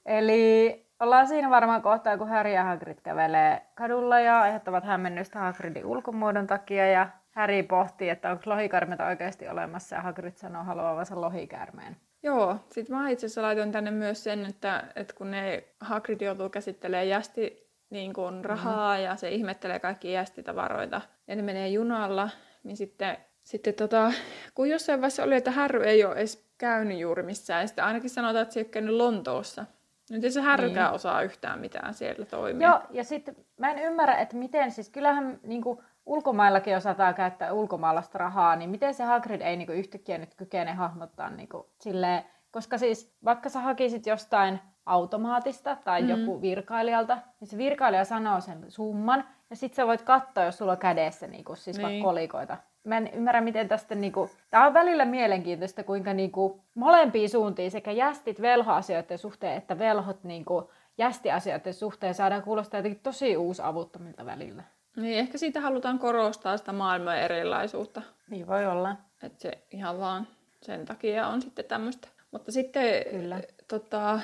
[0.05, 5.85] Eli ollaan siinä varmaan kohtaa, kun Harry ja Hagrid kävelee kadulla ja aiheuttavat hämmennystä Hagridin
[5.85, 6.87] ulkomuodon takia.
[6.87, 11.97] Ja Harry pohtii, että onko lohikäärmeitä oikeasti olemassa ja Hagrid sanoo haluavansa lohikäärmeen.
[12.23, 16.49] Joo, sitten mä itse asiassa laitoin tänne myös sen, että, että kun ne Hagrid joutuu
[16.49, 19.05] käsittelemään jästi niin kuin rahaa mm-hmm.
[19.05, 22.29] ja se ihmettelee kaikki jästitavaroita ja ne menee junalla,
[22.63, 24.11] niin sitten, sitten tota,
[24.55, 28.09] kun jossain vaiheessa oli, että Harry ei ole edes käynyt juuri missään ja sitten ainakin
[28.09, 29.65] sanotaan, että se ei ole käynyt Lontoossa.
[30.09, 30.95] Nyt ei se Harrykään Niin.
[30.95, 32.67] osaa yhtään mitään siellä toimia.
[32.67, 37.53] Joo, ja sitten mä en ymmärrä, että miten siis, kyllähän niin kuin, ulkomaillakin osataan käyttää
[37.53, 41.63] ulkomaalaista rahaa, niin miten se Hagrid ei niin kuin, yhtäkkiä nyt kykene hahmottaa niin kuin,
[41.79, 46.09] silleen, koska siis vaikka sä hakisit jostain automaatista tai mm.
[46.09, 50.71] joku virkailijalta, niin se virkailija sanoo sen summan, ja sitten sä voit katsoa, jos sulla
[50.71, 51.85] on kädessä niin kuin, siis niin.
[51.85, 52.57] Vaikka kolikoita.
[52.83, 53.95] Mä en ymmärrä, miten tästä...
[53.95, 59.57] Niin kuin, Tämä on välillä mielenkiintoista, kuinka niin kuin, molempiin suuntiin sekä jästit velhoasioiden suhteen,
[59.57, 60.65] että velhot niin kuin,
[60.97, 64.63] jästiasioiden suhteen saadaan kuulostaa jotenkin tosi uusavuttomilta välillä.
[64.97, 68.01] Niin ehkä siitä halutaan korostaa sitä maailman erilaisuutta.
[68.29, 68.95] Niin voi olla.
[69.23, 70.27] Että se ihan vaan
[70.61, 72.07] sen takia on sitten tämmöistä.
[72.31, 73.41] Mutta sitten Kyllä.
[73.67, 74.19] Tota,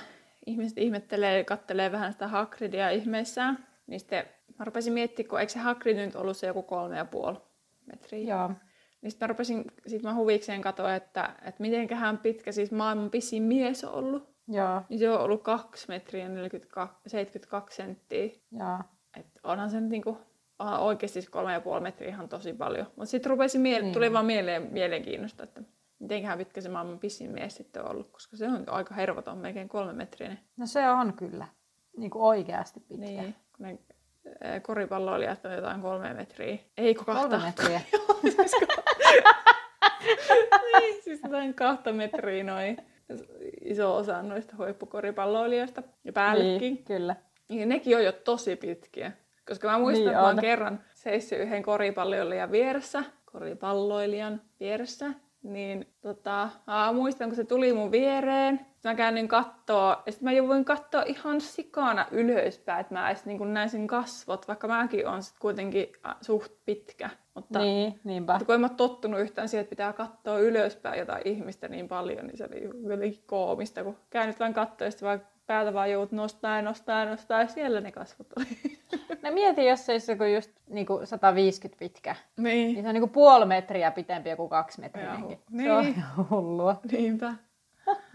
[0.45, 3.67] ihmiset ihmettelee, kattelee vähän sitä Hagridia ihmeissään.
[3.87, 4.25] Niin sitten
[4.59, 7.37] mä rupesin miettimään, kun eikö se Hagrid nyt ollut se joku kolme ja puoli
[7.85, 8.35] metriä.
[8.35, 8.51] Joo.
[9.01, 13.43] Niin sitten mä rupesin, sit mä huvikseen katsoa, että, että mitenköhän pitkä siis maailman pisin
[13.43, 14.33] mies on ollut.
[14.47, 14.81] Joo.
[14.89, 18.29] Niin se on ollut 2 metriä 42, 72 senttiä.
[18.51, 18.79] Joo.
[19.17, 20.17] Et onhan se nyt niinku,
[20.79, 22.85] oikeasti siis kolme ja puoli metriä ihan tosi paljon.
[22.85, 23.93] Mutta sitten rupesin miele- Niin.
[23.93, 25.61] tuli vaan mieleen, mielenkiinnosta, että
[25.99, 29.69] mitenköhän pitkä se maailman pisin mies sitten on ollut, koska se on aika hervoton, melkein
[29.69, 30.37] kolme metriä.
[30.57, 31.47] No se on kyllä.
[31.97, 33.05] Niin kuin oikeasti pitkä.
[33.05, 33.77] Niin, kun ne
[34.61, 36.57] koripalloilijat on jotain kolme metriä.
[36.77, 37.29] Ei kun kahta.
[37.29, 37.81] Kolme metriä.
[40.79, 42.77] niin, siis jotain kahta metriä noin
[43.61, 45.81] iso osa noista huippukoripalloilijoista.
[45.81, 46.59] Ja ja päällekin.
[46.73, 47.15] Niin, kyllä.
[47.49, 49.11] Niin nekin on jo tosi pitkiä.
[49.47, 55.87] Koska mä muistan, Niin että mä oon kerran seissyt yhden koripalloilijan vieressä, koripalloilijan vieressä, niin
[56.01, 60.65] tota, aa, muistan, kun se tuli mun viereen, mä käännyin kattoo, ja sitten mä jouduin
[60.65, 65.35] katsoa ihan sikana ylöspäin, että mä edes niin näin sen kasvot, vaikka mäkin on sit
[65.39, 65.87] kuitenkin
[66.21, 67.09] suht pitkä.
[67.33, 68.33] Mutta, Niin, niinpä.
[68.33, 72.27] mutta kun en mä tottunut yhtään siihen, että pitää katsoa ylöspäin jotain ihmistä niin paljon,
[72.27, 76.11] niin se oli jotenkin koomista, kun käännyt vain katsoa, ja sitten vaan päätä vaan joudut
[76.11, 78.47] nostaa ja nostaa ja nostaa, ja siellä ne kasvot oli.
[79.23, 82.15] No mieti, jos se olisi joku just niinku 150 pitkä.
[82.37, 82.73] niin.
[82.73, 85.19] Niin se on niinku puoli metriä pitempi joku kaksi metriä.
[85.19, 86.03] Joo, Se niin.
[86.17, 86.79] on hullua.
[86.91, 87.33] Niinpä.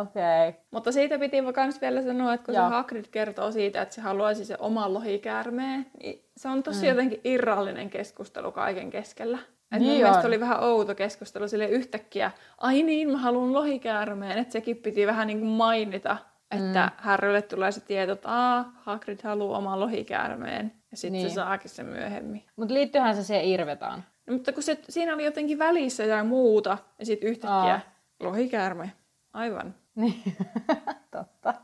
[0.00, 0.48] Okei.
[0.48, 0.60] Okay.
[0.70, 2.68] Mutta siitä piti myös vielä sanoa, että kun Joo.
[2.68, 6.88] se Hagrid kertoo siitä, että se haluaisi se oman lohikäärmeen, niin se on tosi mm.
[6.88, 9.38] jotenkin irrallinen keskustelu kaiken keskellä.
[9.72, 14.52] Et Niin mun oli vähän outo keskustelu sille yhtäkkiä, ai niin, mä haluan lohikäärmeen, että
[14.52, 16.16] sekin piti vähän niin kuin mainita,
[16.50, 16.92] että mm.
[16.96, 21.28] Harrylle tulee se tieto, että Aa, Hagrid haluaa oman lohikäärmeen, ja sitten niin.
[21.28, 22.44] Se saakin sen myöhemmin.
[22.56, 24.04] Mutta liittyyhän se siihen Irvetaan.
[24.26, 27.80] No, mutta kun se, siinä oli jotenkin välissä jotain muuta, ja sitten yhtäkkiä Aa.
[28.20, 28.92] lohikäärme.
[29.32, 29.74] Aivan.
[29.94, 30.22] Niin,
[31.16, 31.54] totta.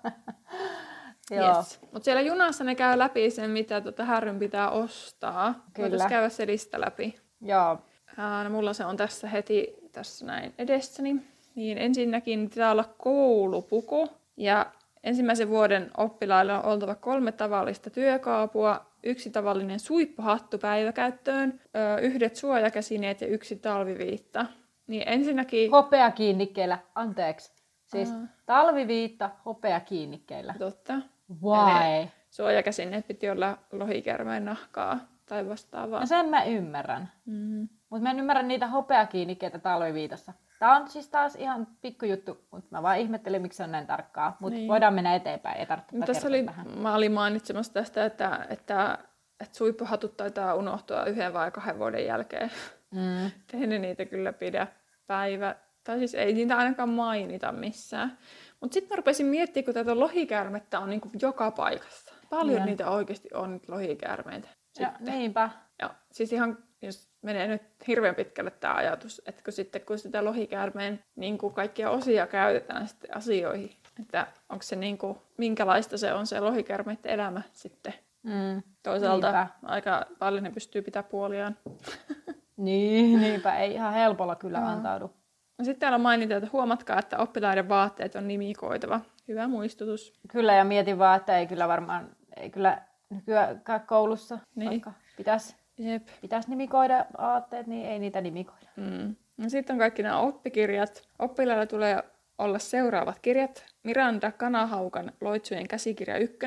[1.31, 1.57] Joo.
[1.57, 1.79] Yes.
[1.92, 5.53] Mutta siellä junassa ne käy läpi sen, mitä tota Härryn pitää ostaa.
[5.53, 5.90] Kyllä.
[5.90, 7.14] Voitaisiin käydä se lista läpi.
[7.40, 7.79] Joo.
[8.18, 11.16] Ää, no mulla se on tässä heti tässä näin edessäni.
[11.55, 14.09] Niin ensinnäkin pitää olla koulupuku.
[14.37, 14.66] Ja
[15.05, 21.61] ensimmäisen vuoden oppilailla on oltava kolme tavallista työkaapua, yksi tavallinen suippuhattu päiväkäyttöön,
[22.02, 24.46] yhdet suojakäsineet ja yksi talviviitta.
[24.87, 25.70] Niin ensinnäkin...
[25.70, 26.79] Hopea kiinnikkeillä.
[26.94, 27.52] Anteeksi.
[27.85, 28.20] Siis Aa.
[28.46, 30.55] talviviitta hopea kiinnikkeillä.
[30.59, 30.94] Totta.
[31.42, 32.09] Why?
[32.31, 36.00] Suojakäsineet piti olla lohikärmeen nahkaa tai vastaavaa.
[36.00, 37.12] No sen mä ymmärrän.
[37.26, 37.68] Mm.
[37.90, 40.33] Mutta mä en ymmärrä niitä hopeakiinnikkeitä talviviitossa.
[40.59, 44.37] Tää on siis taas ihan pikkujuttu, mutta mä vaan ihmettelin, miksi se on näin tarkkaa.
[44.40, 44.61] Mutta Niin.
[44.61, 44.68] niin.
[44.68, 46.79] voidaan mennä eteenpäin, ei tarvitse Mutta tässä oli, vähän.
[46.79, 48.99] mä olin mainitsemassa tästä, että, että,
[49.40, 52.51] että suippuhatut taitaa unohtua yhden vai kahden vuoden jälkeen.
[52.90, 53.31] Mm.
[53.61, 54.66] Ei ne niitä kyllä pidä
[55.07, 58.18] päivä, tai siis ei niitä ainakaan mainita missään.
[58.61, 62.14] Mutta sitten mä rupesin miettimään, kun tätä lohikäärmettä on niinku joka paikassa.
[62.31, 62.66] Paljon Joo.
[62.66, 64.49] niitä oikeasti on lohikäärmeitä.
[64.79, 65.14] Ja, Sitten.
[65.14, 65.51] niinpä.
[65.79, 70.25] Ja siis ihan, jos menee nyt hirveän pitkälle tämä ajatus, että kun sitten kun sitä
[70.25, 76.12] lohikäärmeen niin kuin kaikkia osia käytetään sitten asioihin, että onko se niin kuin, minkälaista se
[76.12, 77.95] on se lohikäärmeiden elämä sitten.
[78.23, 78.62] Mm.
[78.83, 79.49] Toisaalta Niinpä.
[79.62, 81.57] aika paljon ne pystyy pitämään puoliaan.
[82.57, 83.57] Niin, niinpä.
[83.57, 84.69] Ei ihan helpolla kyllä Joo.
[84.69, 85.11] antaudu.
[85.59, 89.01] No Sitten täällä on mainita, että huomatkaa, että oppilaiden vaatteet on nimikoitava.
[89.29, 90.21] Hyvä muistutus.
[90.29, 94.71] Kyllä, ja mietin vaan, että ei kyllä varmaan, ei kyllä nykyään koulussa, niin.
[94.71, 96.09] vaikka pitäisi Jep.
[96.21, 98.71] pitäis nimikoida aatteet, niin ei niitä nimikoida.
[98.77, 99.17] Mm.
[99.37, 101.09] No sitten on kaikki nämä oppikirjat.
[101.19, 102.03] Oppilailla tulee
[102.39, 103.67] olla seuraavat kirjat.
[103.83, 106.39] Miranda Kanahaukan Loitsujen käsikirja 1,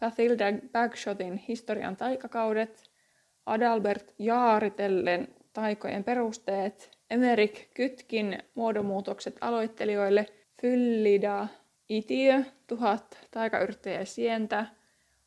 [0.00, 2.90] Bathilda Bagshotin Historian taikakaudet,
[3.46, 10.26] Adalbert Jaaritellen Taikojen perusteet, Emerik Kytkin Muodonmuutokset aloittelijoille,
[10.60, 11.46] Fyllida
[11.88, 14.66] Itiö, Tuhat taikayrttejä ja sientä,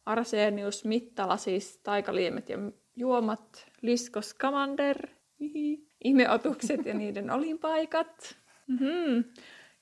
[0.05, 2.57] Arsenius Mittala siis Taikaliemet ja
[2.95, 5.07] juomat, Lisko Scamander,
[5.39, 9.23] hihi, ihmeotukset ja niiden olinpaikat, mm-hmm.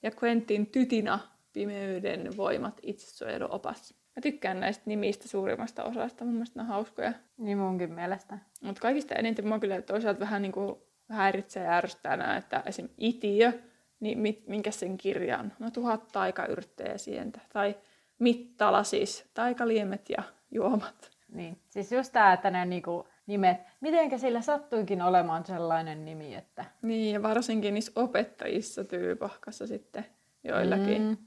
[0.03, 1.19] ja Quentin Tytina,
[1.53, 3.93] Pimeyden voimat, itsesuojeluopas.
[4.15, 7.13] Mä tykkään näistä nimistä suurimmasta osasta, mun mielestä ne on hauskoja.
[7.37, 8.37] Niin munkin mielestä.
[8.61, 10.75] Mutta kaikista eniten mua kyllä toisaalta vähän niin kuin
[11.09, 12.89] häiritsee ja ärsyttää nämä, että esim.
[12.97, 13.53] itiö,
[13.99, 15.53] niin mit, minkä sen kirjan?
[15.59, 17.39] No tuhat taikayrttejä sientä.
[17.53, 17.75] Tai
[18.19, 21.12] mittala siis, taikaliemet ja juomat.
[21.33, 21.61] Niin.
[21.69, 26.65] Siis just tää, että ne niinku nimet, mitenkä sillä sattuikin olemaan sellainen nimi, että...
[26.81, 30.05] Niin, ja varsinkin niissä opettajissa tyypahkassa sitten
[30.43, 31.01] joillakin.
[31.01, 31.17] Mm.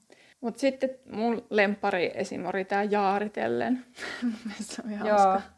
[0.41, 2.47] Mutta sitten mun lempari esim.
[2.47, 3.85] oli tää Jaaritellen.
[4.23, 5.19] Mun mielestä se on ihan Joo.
[5.19, 5.57] hauska.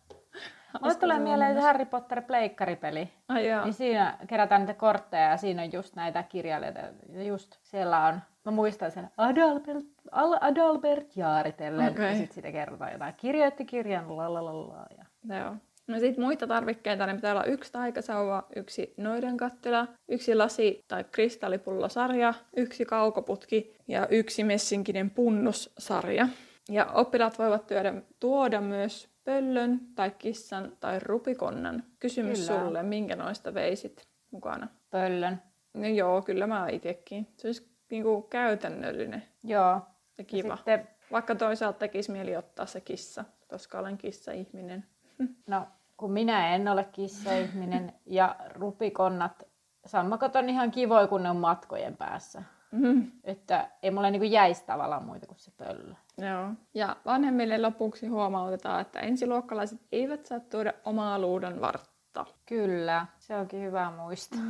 [0.82, 1.60] Mulle tulee mieleen se.
[1.60, 3.12] Harry Potter pleikkaripeli.
[3.28, 3.64] Ai joo.
[3.64, 6.80] Niin siinä kerätään niitä kortteja ja siinä on just näitä kirjailijoita.
[7.12, 11.92] Ja just siellä on, mä muistan sen Adalbert, Al- Adalbert Jaaritellen.
[11.92, 12.08] Okei.
[12.08, 13.14] Ja sitten siitä kerrotaan jotain.
[13.16, 14.86] Kirjoitti kirjan, lalalala.
[14.98, 15.36] Ja...
[15.38, 15.54] Joo.
[15.86, 22.34] No sitten muita tarvikkeita, niin pitää olla yksi taikasauva, yksi noidenkattila, yksi lasi- tai kristallipullosarja,
[22.56, 26.28] yksi kaukoputki ja yksi messinkinen punnussarja.
[26.68, 31.82] Ja oppilaat voivat työdä, tuoda myös pöllön tai kissan tai rupikonnan.
[31.98, 32.60] Kysymys Kyllä.
[32.60, 34.68] sulle, minkä noista veisit mukana?
[34.90, 35.42] Pöllön.
[35.74, 37.26] No joo, kyllä mä itsekin.
[37.36, 39.62] Se olisi niinku käytännöllinen Joo.
[39.64, 39.80] ja
[40.18, 40.56] Ja kiva.
[40.56, 44.84] sitten, Vaikka toisaalta tekisi mieli ottaa se kissa, koska olen kissa-ihminen.
[45.46, 49.42] no, kun minä en ole kissa-ihminen ja rupikonnat,
[49.86, 52.42] sammakot on ihan kivoja, kun ne on matkojen päässä.
[52.70, 53.10] Mm.
[53.24, 55.94] Että ei mulle niinku jäisi tavallaan muita kuin se pöllö.
[56.18, 56.48] Joo.
[56.74, 62.26] Ja vanhemmille lopuksi huomautetaan, että ensiluokkalaiset eivät saa tuoda omaa luudan vartta.
[62.46, 64.40] Kyllä, se onkin hyvä muistaa.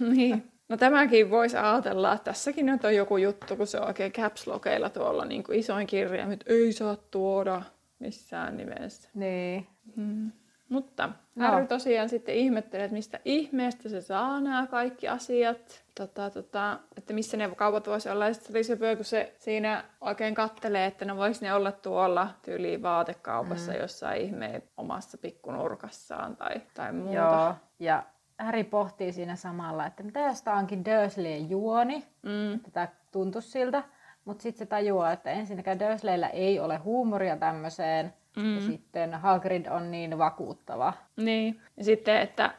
[0.14, 0.52] niin.
[0.70, 4.46] No tämäkin voisi ajatella, että tässäkin nyt on joku juttu, kun se on oikein caps
[4.46, 7.62] lokeilla tuolla niin kuin isoin kirja, että ei saa tuoda
[7.98, 9.08] missään nimessä.
[9.14, 9.66] Niin.
[9.96, 10.32] Mm.
[10.68, 11.08] Mutta
[11.40, 11.46] No.
[11.46, 15.84] Harry tosiaan sitten ihmettelee, että mistä ihmeestä se saa nämä kaikki asiat.
[15.94, 18.26] Tota, tota, että missä ne kaupat voisi olla.
[18.26, 21.72] Ja sitten se oli söpöä, kun se siinä oikein kattelee, että no voisi ne olla
[21.72, 23.78] tuolla tyyliin vaatekaupassa mm.
[23.78, 27.14] jossain ihmeen omassa pikkunurkassaan tai, tai muuta.
[27.14, 27.54] Joo.
[27.78, 28.02] Ja
[28.40, 32.04] Harry pohtii siinä samalla, että mitä jos tää onkin Dursleyn juoni.
[32.22, 32.60] Mm.
[32.60, 33.82] Tätä tuntuu siltä.
[34.24, 38.14] Mutta sitten se tajuaa, että ensinnäkään Dursleyllä ei ole huumoria tämmöiseen.
[38.36, 38.54] Mm.
[38.54, 40.92] Ja sitten Hagrid on niin vakuuttava.
[41.16, 41.60] Niin.
[41.76, 42.54] Ja sitten, että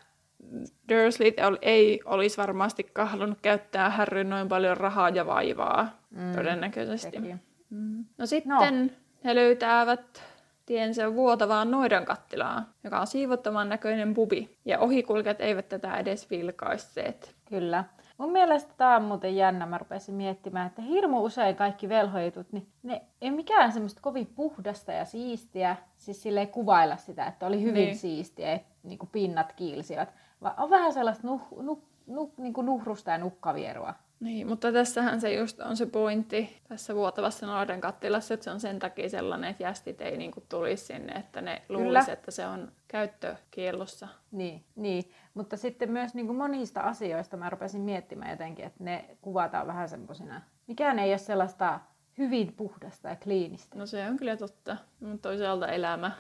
[0.89, 6.32] Dursleyt ol- ei olisi varmasti halunnut käyttää Harryn noin paljon rahaa ja vaivaa, mm.
[6.36, 7.12] todennäköisesti.
[7.12, 7.36] Teki.
[7.70, 8.06] Mm.
[8.17, 8.94] No sitten no.
[9.24, 10.24] he löytävät
[10.65, 14.58] tiensä vuotavaan noidan kattilaan, joka on siivottoman näköinen bubi.
[14.65, 17.36] Ja ohikulkijat eivät tätä edes vilkaisseet.
[17.50, 17.84] Kyllä.
[18.17, 19.65] Mun mielestä tämä on muuten jännä.
[19.65, 24.91] Mä rupesin miettimään, että hirmu usein kaikki velhojutut, niin ne ei mikään semmoista kovin puhdasta
[24.91, 27.86] ja siistiä, siis silleen kuvailla sitä, että oli hyvin Niin.
[27.86, 27.97] niin.
[27.97, 30.13] siistiä, että niin kuin pinnat kiilsivät.
[30.41, 33.93] Vaan on vähän sellaista nuh, nuh, nuh, niin kuin nuhrusta ja nukkavierua.
[34.21, 38.60] Niin, mutta tässähän se just on se pointti tässä vuotavassa noidan kattilassa, että se on
[38.60, 42.71] sen takia sellainen, että jästit ei niinku tulisi sinne, että ne luulisi, että se on
[42.88, 44.07] käyttökiellossa.
[44.31, 45.12] Niin, niin.
[45.34, 49.89] mutta sitten myös niin kuin monista asioista mä rupesin miettimään jotenkin, että ne kuvataan vähän
[49.89, 50.41] semmoisina.
[50.67, 51.79] Mikään ei ole sellaista
[52.17, 53.77] hyvin puhdasta ja kliinistä.
[53.77, 56.12] No se on kyllä totta, mutta toisaalta elämä.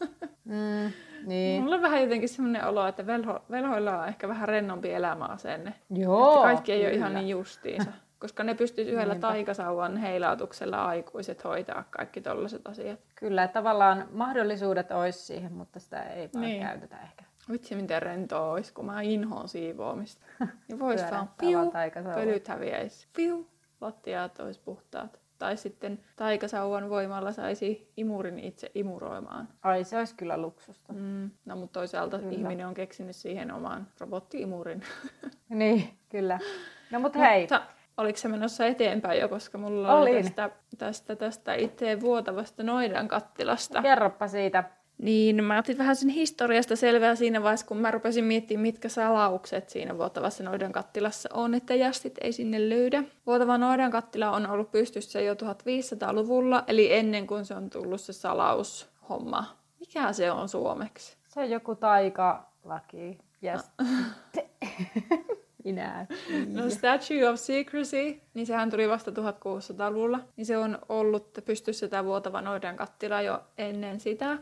[0.44, 0.92] Mm,
[1.26, 1.62] niin.
[1.62, 5.74] Mulla on vähän jotenkin sellainen olo, että velho, velhoilla on ehkä vähän rennompi elämäasenne.
[5.90, 6.96] Joo, että kaikki ei ole kyllä.
[6.96, 7.92] ihan niin justiinsa.
[8.18, 9.28] Koska ne pystyisi yhdellä Niinpä.
[9.28, 13.00] taikasauvan heilautuksella aikuiset hoitaa kaikki tollaiset asiat.
[13.14, 16.62] Kyllä, että tavallaan mahdollisuudet olisi siihen, mutta sitä ei vaan Niin.
[16.62, 17.24] käytetä ehkä.
[17.52, 20.26] Vitsi, miten rentoa olisi, kun mä inhoon siivoamista.
[20.68, 21.58] Niin vois vaan piu,
[22.14, 23.08] pölyt häviäisi.
[23.16, 23.48] Piu,
[23.80, 25.20] lattiat olisi puhtaat.
[25.38, 29.48] Tai sitten taikasauvan voimalla saisi imurin itse imuroimaan.
[29.62, 30.92] Ai, se olisi kyllä luksusta.
[30.92, 31.30] Mm.
[31.44, 32.32] No mutta toisaalta Kyllä.
[32.32, 34.82] ihminen on keksinyt siihen oman robotti-imurin.
[35.48, 36.38] Niin, kyllä.
[36.90, 37.62] No mutta hei, Mutta
[37.96, 40.24] oliko se menossa eteenpäin jo, koska mulla oli Olin.
[40.24, 43.82] tästä, tästä, tästä itse vuotavasta noidan kattilasta.
[43.82, 44.64] kerroppa siitä.
[44.98, 49.70] Niin, mä otin vähän sen historiasta selvää siinä vaiheessa, kun mä rupesin miettimään, mitkä salaukset
[49.70, 53.04] siinä vuotavassa noidan kattilassa on, että jästit ei sinne löydä.
[53.26, 58.12] Vuotava noidan kattila on ollut pystyssä jo 1500-luvulla, eli ennen kuin se on tullut se
[58.12, 59.56] salaushomma.
[59.80, 61.16] Mikä se on suomeksi?
[61.28, 63.18] Se on joku taikalaki.
[63.44, 63.70] Yes.
[65.64, 66.06] Minä.
[66.52, 70.20] No Statue of Secrecy, niin sehän tuli vasta 1600-luvulla.
[70.36, 74.38] Niin se on ollut pystyssä tämä vuotava noidan kattila jo ennen sitä.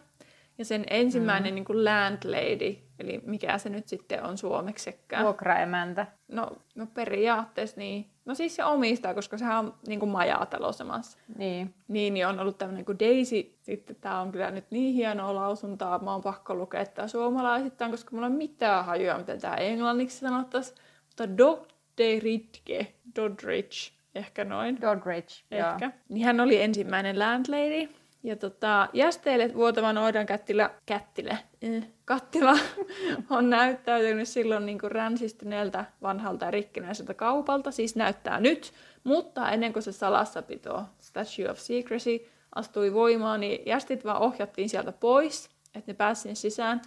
[0.59, 1.55] Ja sen ensimmäinen mm.
[1.55, 5.25] niin kuin landlady, eli mikä se nyt sitten on suomeksekään.
[5.25, 6.07] Vuokraemäntä.
[6.29, 8.11] No, no periaatteessa niin.
[8.25, 11.19] No siis se omistaa, koska sehän on niin kuin majatalo samassa.
[11.37, 11.75] Niin.
[11.89, 13.59] Niin, niin on ollut tämmöinen kuin Daisy.
[13.63, 15.99] Sitten tämä on kyllä nyt niin hienoa lausuntaa.
[15.99, 20.19] Mä oon pakko lukea tämä suomalaisittain, koska mulla ei ole mitään hajua, mitä tämä englanniksi
[20.19, 20.79] sanottaisiin.
[21.07, 22.87] Mutta Dodderidge,
[23.17, 23.77] Doddridge,
[24.15, 24.81] ehkä noin.
[24.81, 25.35] Doddridge.
[25.51, 25.93] Ehkä.
[26.09, 27.89] Niin hän oli ensimmäinen landlady.
[28.23, 31.37] Ja tota, jästeille vuotava noidan kättilä, kättilä,
[31.77, 32.59] äh, kattila
[33.31, 38.73] on näyttäytynyt silloin niin kuin ränsistyneeltä vanhalta ja rikkinäiseltä kaupalta, siis näyttää nyt,
[39.05, 44.93] mutta ennen kuin se salassapito, Statue of Secrecy, astui voimaan, niin jästit vaan ohjattiin sieltä
[44.93, 46.83] pois, että ne pääsivät sisään.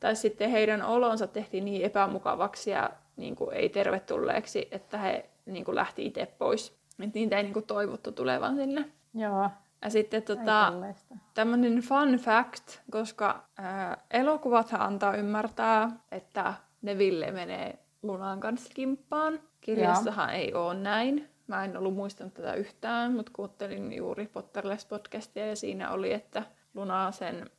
[0.00, 5.64] Tai sitten heidän olonsa tehtiin niin epämukavaksi ja niin kuin ei tervetulleeksi, että he niin
[5.64, 6.78] kuin lähti itse pois.
[7.02, 8.84] Että niitä ei niin kuin toivottu tulevan sinne.
[9.14, 9.50] Joo.
[9.82, 10.72] Ja sitten Tota...
[11.34, 19.40] tämmöinen fun fact, koska ää, elokuvathan antaa ymmärtää, että Neville menee Lunan kanssa kimppaan.
[19.60, 21.28] Kirjassahan ei ole näin.
[21.46, 26.42] Mä en ollut muistanut tätä yhtään, mutta kuuntelin juuri Potterless-podcastia ja siinä oli, että
[26.74, 27.50] Luna sen,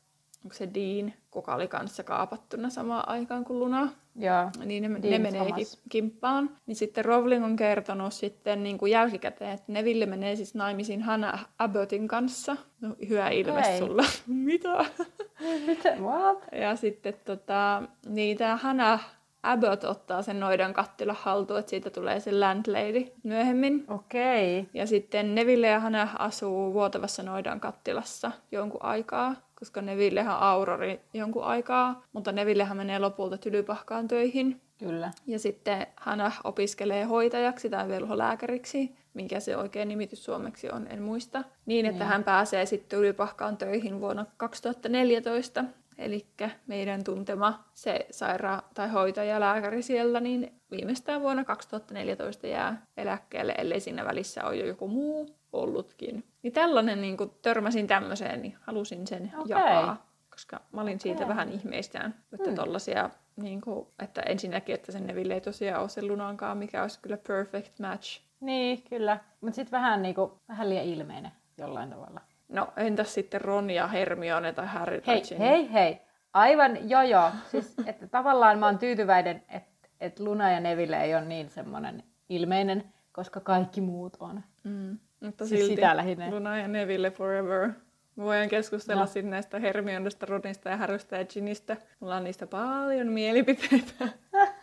[0.44, 4.50] onko se Dean, kuka oli kanssa kaapattuna samaan aikaan kuin Luna, Joo.
[4.66, 5.76] niin ne, ne menee Thomas.
[5.76, 6.50] ki- kimppaan.
[6.66, 11.48] Niin sitten Rowling on kertonut sitten niin kuin jälkikäteen, että Neville menee siis naimisiin Hannah
[11.60, 12.58] Abbottin kanssa.
[12.82, 13.80] No, hyvä ilme Hei.
[13.80, 14.04] sulla.
[14.28, 14.86] Mitä?
[15.68, 15.96] Mitä?
[16.02, 16.44] What?
[16.52, 19.10] Ja sitten tota, niin tämä Hannah
[19.44, 23.86] Abbott ottaa sen noidan kattilan haltuun, että siitä tulee se landlady myöhemmin.
[23.88, 24.70] Okei.
[24.74, 31.44] Ja sitten Neville ja Hannah asuu vuotavassa noidan kattilassa jonkun aikaa, koska Nevillehän aurori jonkun
[31.44, 34.62] aikaa, mutta Nevillehän menee lopulta tylypahkaan töihin.
[34.80, 35.12] Kyllä.
[35.28, 41.44] Ja sitten hän opiskelee hoitajaksi tai velholääkäriksi, minkä se oikein nimitys suomeksi on, en muista.
[41.66, 42.10] Niin, että niin.
[42.10, 45.64] hän pääsee sitten tylypahkaan töihin vuonna 2014.
[45.98, 46.26] Eli
[46.68, 54.06] meidän tuntema se saira- tai hoitajalääkäri siellä, niin viimeistään vuonna 2014 jää eläkkeelle, ellei siinä
[54.06, 56.24] välissä ole jo joku muu ollutkin.
[56.44, 59.46] Niin tällainen, niin kun törmäsin tämmöiseen, niin halusin sen okay.
[59.48, 61.28] jakaa, koska mä olin siitä okay.
[61.28, 62.56] vähän ihmeistään, että hmm.
[62.56, 67.00] tollasia, niin kuin, että ensinnäkin, että sen Neville ei tosiaan ole se lunankaan, mikä olisi
[67.02, 68.22] kyllä perfect match.
[68.40, 69.20] Niin, kyllä.
[69.42, 72.22] Mutta sitten vähän, niin kuin, vähän liian ilmeinen jollain tavalla.
[72.48, 76.02] No entäs sitten Ron ja Hermione tai Harry hei, tai Hei, hei,
[76.34, 77.32] Aivan, joo joo.
[77.52, 82.04] Siis, että tavallaan mä oon tyytyväinen, että, että Luna ja Neville ei ole niin semmoinen
[82.30, 84.44] ilmeinen, koska kaikki muut on.
[84.64, 85.00] Mm.
[85.20, 86.30] Mutta siis silti sitä lähinnä.
[86.30, 87.70] Luna ja Neville forever.
[88.16, 89.08] Me voidaan keskustella no.
[89.08, 91.78] sitten näistä Hermionesta, Ronista ja Harrystä ja Ginistä.
[92.00, 94.08] Mulla on niistä paljon mielipiteitä.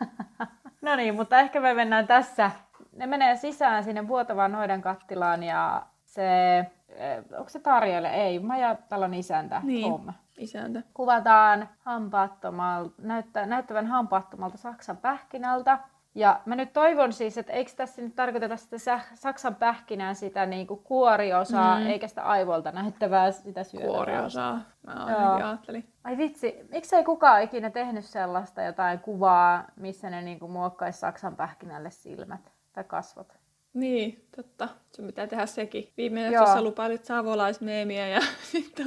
[0.81, 2.51] no niin, mutta ehkä me mennään tässä.
[2.95, 6.57] Ne menee sisään sinne vuotavaan noiden kattilaan ja se,
[6.89, 8.09] eh, onko se Tarjoille?
[8.09, 9.91] Ei, Maja talon isäntä, niin.
[9.91, 10.13] Tom.
[10.37, 10.81] Isäntä.
[10.93, 15.79] Kuvataan hampaattomalta, näyttä, näyttävän hampaattomalta Saksan pähkinältä.
[16.17, 20.67] Ja mä nyt toivon siis, että eikö tässä nyt tarkoiteta sitä Saksan pähkinää sitä niin
[20.67, 21.85] kuin kuoriosaa, mm.
[21.85, 23.95] eikä sitä aivolta näyttävää sitä syötävää.
[23.95, 25.93] Kuoriosaa, mä ainakin ajattelin.
[26.03, 31.35] Ai vitsi, miksei kukaan ikinä tehnyt sellaista jotain kuvaa, missä ne niin kuin muokkaisi Saksan
[31.35, 33.33] pähkinälle silmät tai kasvot?
[33.73, 34.69] Niin, totta.
[34.91, 35.93] Se pitää tehdä sekin.
[35.97, 38.19] Viime jaksossa lupailit savolaismeemiä ja
[38.51, 38.85] sitten,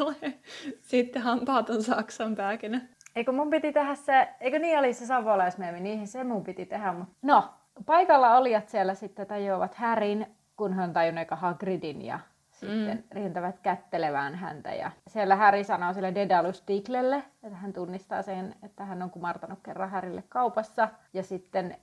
[0.83, 2.81] sitten hampaaton Saksan pääkinä.
[3.16, 6.94] Eikö mun piti tehdä se, eikö niin oli se savolaismeemi, niin se mun piti tehdä.
[7.23, 7.44] No,
[7.87, 12.18] paikalla olijat siellä sitten tajuavat Härin, kun hän tajunnut Hagridin ja
[12.51, 13.03] sitten mm.
[13.11, 14.75] rientävät kättelevään häntä.
[14.75, 19.59] Ja siellä Häri sanoo sille Dedalus Diglelle, että hän tunnistaa sen, että hän on kumartanut
[19.62, 20.88] kerran Härille kaupassa.
[21.12, 21.77] Ja sitten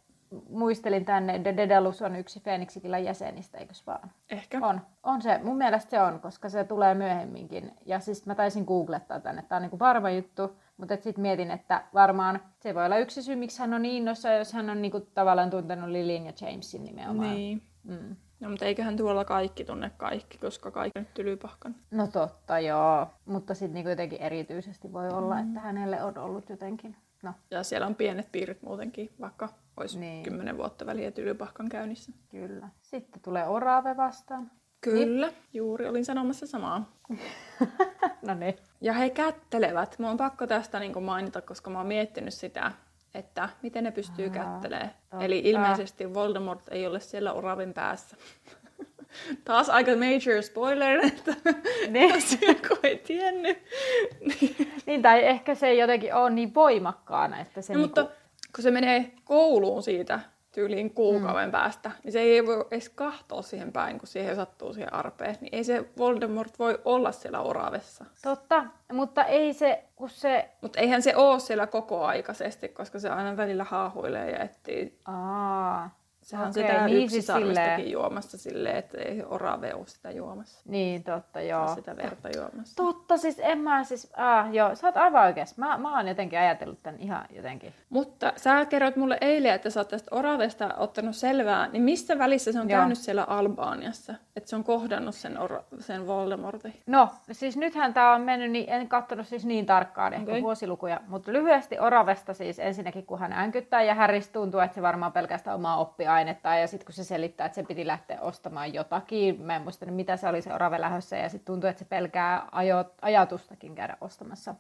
[0.50, 4.12] muistelin tänne, että Dedalus on yksi Phoenixikilla jäsenistä, eikös vaan?
[4.30, 4.60] Ehkä.
[4.62, 4.82] On.
[5.04, 5.40] On se.
[5.44, 7.74] Mun mielestä se on, koska se tulee myöhemminkin.
[7.86, 9.42] Ja siis mä taisin googlettaa tänne.
[9.42, 10.58] Tämä on niin kuin varma juttu.
[10.78, 14.32] Mutta sitten mietin, että varmaan se voi olla yksi syy, miksi hän on niin innossa,
[14.32, 17.36] jos hän on niinku tavallaan tuntenut Lilin ja Jamesin nimenomaan.
[17.36, 17.62] Niin.
[17.84, 18.16] Mm.
[18.40, 21.76] No, mutta eiköhän tuolla kaikki tunne kaikki, koska kaikki nyt tylypahkan.
[21.92, 23.08] No totta, joo.
[23.26, 25.48] Mutta sitten niinku jotenkin erityisesti voi olla, mm.
[25.48, 26.96] että hänelle on ollut jotenkin.
[27.24, 27.34] No.
[27.52, 30.58] Ja siellä on pienet piirit muutenkin, vaikka olisi niin.
[30.58, 32.12] vuotta väliä tylypahkan käynnissä.
[32.30, 32.70] Kyllä.
[32.82, 34.52] Sitten tulee orave vastaan.
[34.82, 35.38] Kyllä, niin.
[35.54, 36.92] juuri olin sanomassa samaa.
[38.28, 38.56] no niin.
[38.82, 40.00] Ja he kättelevät.
[40.00, 42.72] Mä on pakko tästä niin mainita, koska mä oon miettinyt sitä,
[43.13, 44.92] että miten ne pystyy kättelemään.
[45.20, 48.18] Eli ilmeisesti Voldemort ei ole siellä oravin päässä.
[49.46, 51.36] Taas aika major spoiler, että
[51.90, 52.13] niin.
[52.68, 53.58] kun ei tiennyt.
[54.86, 58.02] niin, tai ehkä se ei jotenkin ole niin voimakkaana, että se no, niinku...
[58.02, 58.16] Mutta
[58.56, 60.20] kun se menee kouluun siitä
[60.58, 61.52] tyyliin kuukauden mm.
[61.52, 65.38] päästä, niin se ei voi edes kahtoa siihen päin, kun siihen sattuu siihen arpeen.
[65.41, 68.06] Niin ei se Voldemort voi olla siellä oravessa.
[68.22, 70.50] Totta, mutta ei se, kun se...
[70.62, 75.00] Mutta eihän se ole siellä koko aikaisesti, koska se aina välillä haahuilee ja etsii.
[75.06, 75.89] Aa.
[76.28, 77.92] Sehän okay, sitä niin siis silleen...
[77.92, 80.62] juomassa silleen, että ei orave ole sitä juomassa.
[80.66, 81.76] Niin, totta, joo.
[81.76, 82.76] sitä verta juomassa.
[82.76, 85.58] Totta, siis en mä siis, ah, joo, sä oot aivan oikeas.
[85.58, 87.74] Mä, mä oon jotenkin ajatellut tän ihan jotenkin.
[87.90, 92.52] Mutta sä kerroit mulle eilen, että sä oot tästä oravesta ottanut selvää, niin missä välissä
[92.52, 92.80] se on joo.
[92.80, 94.13] käynyt siellä Albaaniassa?
[94.36, 96.82] Että se on kohdannut sen, or- sen Voldemortin?
[96.86, 100.42] No, siis nythän tää on mennyt, niin, en katsonut siis niin tarkkaan ehkä okay.
[100.42, 105.12] vuosilukuja, mutta lyhyesti oravesta siis ensinnäkin, kun hän änkyttää ja Harris tuntuu, että se varmaan
[105.12, 109.41] pelkästään omaa oppia ainetta ja sitten kun se selittää, että se piti lähteä ostamaan jotakin,
[109.41, 112.47] mä en muista mitä se oli se orave lähössä ja sitten tuntuu, että se pelkää
[112.51, 114.56] ajo, ajatustakin käydä ostamassa.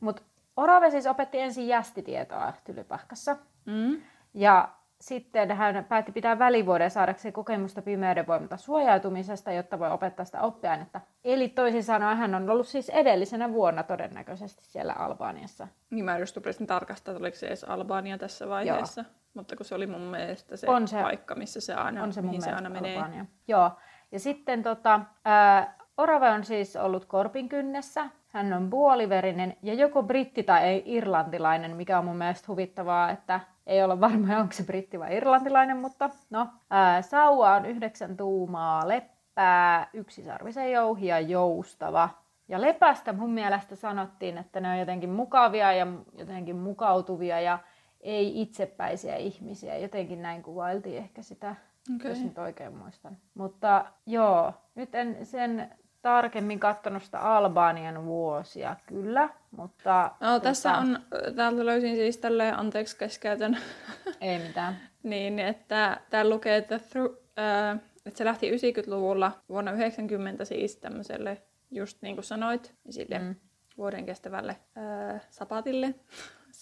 [0.00, 0.22] Mutta
[0.56, 4.02] orave siis opetti ensin jästitietoa Tylypahkassa mm.
[4.34, 4.68] ja
[5.02, 11.00] sitten hän päätti pitää välivuoden saadakseen kokemusta pimeyden voimalta suojautumisesta, jotta voi opettaa sitä oppiainetta.
[11.24, 15.68] Eli toisin sanoen hän on ollut siis edellisenä vuonna todennäköisesti siellä Albaaniassa.
[15.90, 19.00] Niin mä just tarkastaa, että oliko se edes Albania tässä vaiheessa.
[19.00, 19.21] Joo.
[19.34, 22.22] Mutta kun se oli mun mielestä se, on se paikka, missä se aina, on se
[22.22, 22.96] mihin se aina menee.
[22.96, 23.26] Albania.
[23.48, 23.70] Joo.
[24.12, 28.06] Ja sitten tota, ää, Orave on siis ollut korpin kynnessä.
[28.28, 33.40] Hän on puoliverinen ja joko britti tai ei irlantilainen, mikä on mun mielestä huvittavaa, että
[33.66, 36.48] ei olla varma, onko se britti vai irlantilainen, mutta no.
[36.70, 42.08] Ää, sauva on yhdeksän tuumaa leppää, yksisarvisen jouhi ja joustava.
[42.48, 45.86] Ja lepästä mun mielestä sanottiin, että ne on jotenkin mukavia ja
[46.18, 47.58] jotenkin mukautuvia ja
[48.02, 49.78] ei itsepäisiä ihmisiä.
[49.78, 51.56] Jotenkin näin kuvailtiin ehkä sitä,
[51.96, 52.10] okay.
[52.10, 53.16] jos nyt oikein muistan.
[53.34, 55.70] Mutta joo, nyt en sen
[56.02, 60.10] tarkemmin katsonut sitä Albanian vuosia, kyllä, mutta...
[60.20, 60.98] No, tässä on,
[61.36, 63.58] täältä löysin siis tälleen, anteeksi keskeytän.
[64.20, 64.76] Ei mitään.
[65.02, 71.42] niin, että täällä lukee, että, through, äh, että se lähti 90-luvulla vuonna 90 siis tämmöiselle,
[71.70, 73.34] just niin kuin sanoit, sille mm.
[73.78, 75.94] vuoden kestävälle äh, sapatille.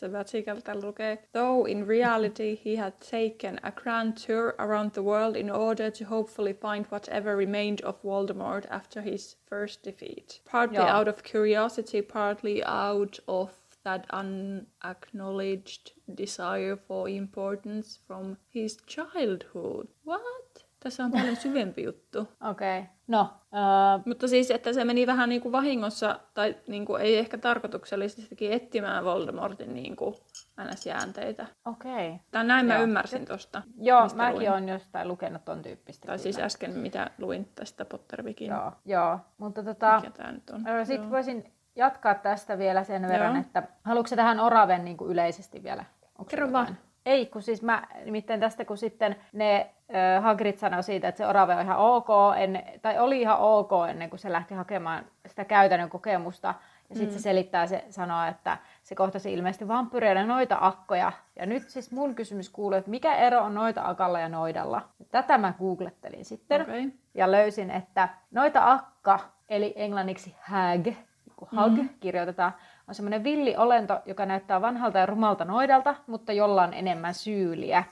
[0.00, 5.50] Sabbaticalta lukee, though in reality he had taken a grand tour around the world in
[5.50, 10.40] order to hopefully find whatever remained of Voldemort after his first defeat.
[10.44, 10.96] Partly yeah.
[10.96, 13.50] out of curiosity, partly out of
[13.84, 19.88] that unacknowledged desire for importance from his childhood.
[20.04, 20.64] What?
[20.80, 22.28] Tässä on paljon syvempi juttu.
[22.50, 22.78] Okei.
[22.78, 22.90] Okay.
[23.06, 23.20] No.
[23.22, 24.02] Uh...
[24.06, 28.52] Mutta siis, että se meni vähän niin kuin vahingossa, tai niin kuin ei ehkä tarkoituksellisestikin
[28.52, 30.14] etsimään Voldemortin niin kuin
[30.60, 31.46] NS-jäänteitä.
[31.64, 32.08] Okei.
[32.08, 32.18] Okay.
[32.30, 32.78] Tai näin Joo.
[32.78, 33.62] mä ymmärsin tosta.
[33.76, 36.06] Joo, mäkin olen jostain lukenut ton tyyppistä.
[36.06, 38.50] Tai siis äsken, mitä luin tästä Pottervikin.
[38.50, 39.18] Joo, Joo.
[39.38, 39.96] mutta tota...
[39.96, 40.86] Mikä tää nyt on?
[40.86, 43.40] Sitten voisin jatkaa tästä vielä sen verran, Joo.
[43.40, 45.84] että haluatko tähän Oraven niin kuin yleisesti vielä?
[46.18, 46.76] Onko Kerro vaan.
[47.06, 51.26] Ei, kun siis mä, nimittäin tästä kun sitten ne äh, Hagrid sanoi siitä, että se
[51.26, 55.44] orave on ihan ok, en, tai oli ihan ok ennen kuin se lähti hakemaan sitä
[55.44, 56.54] käytännön kokemusta.
[56.90, 57.18] Ja sitten mm.
[57.18, 61.12] se selittää, se sanoo, että se kohtasi ilmeisesti vampyreiden noita akkoja.
[61.36, 64.82] Ja nyt siis mun kysymys kuuluu, että mikä ero on noita akalla ja noidalla?
[65.10, 66.90] Tätä mä googlettelin sitten okay.
[67.14, 70.86] ja löysin, että noita akka, eli englanniksi hag,
[71.40, 71.88] hug mm.
[72.00, 72.52] kirjoitetaan,
[72.90, 77.84] on semmoinen villi olento, joka näyttää vanhalta ja rumalta noidalta, mutta jolla on enemmän syyliä.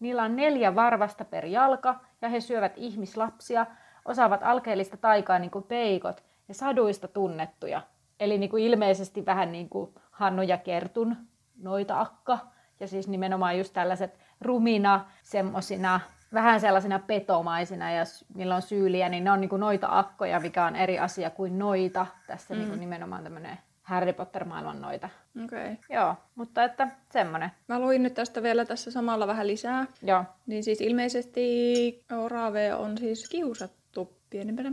[0.00, 3.66] Niillä on neljä varvasta per jalka ja he syövät ihmislapsia,
[4.04, 7.82] osaavat alkeellista taikaa niin kuin peikot ja saduista tunnettuja.
[8.20, 11.16] Eli niin kuin ilmeisesti vähän niin kuin Hannu ja Kertun
[11.62, 12.38] noita akka.
[12.80, 16.00] Ja siis nimenomaan just tällaiset rumina, semmosina,
[16.34, 20.64] vähän sellaisina petomaisina ja millä on syyliä, niin ne on niin kuin noita akkoja, mikä
[20.64, 22.06] on eri asia kuin noita.
[22.26, 22.58] Tässä mm.
[22.58, 25.08] niin kuin nimenomaan tämmöinen Harry Potter-maailman noita.
[25.44, 25.72] Okei.
[25.72, 25.76] Okay.
[25.90, 27.50] Joo, mutta että semmonen.
[27.68, 29.86] Mä luin nyt tästä vielä tässä samalla vähän lisää.
[30.02, 30.24] Joo.
[30.46, 34.72] Niin siis ilmeisesti Orave on siis kiusattu pienempänä.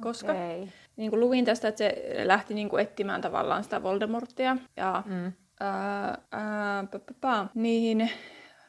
[0.00, 0.68] Koska okay.
[0.96, 1.94] niin kuin luin tästä, että se
[2.24, 4.56] lähti niin kuin etsimään tavallaan sitä Voldemortia.
[4.76, 5.32] Ja mm.
[5.60, 6.84] ää, ää,
[7.54, 8.10] niin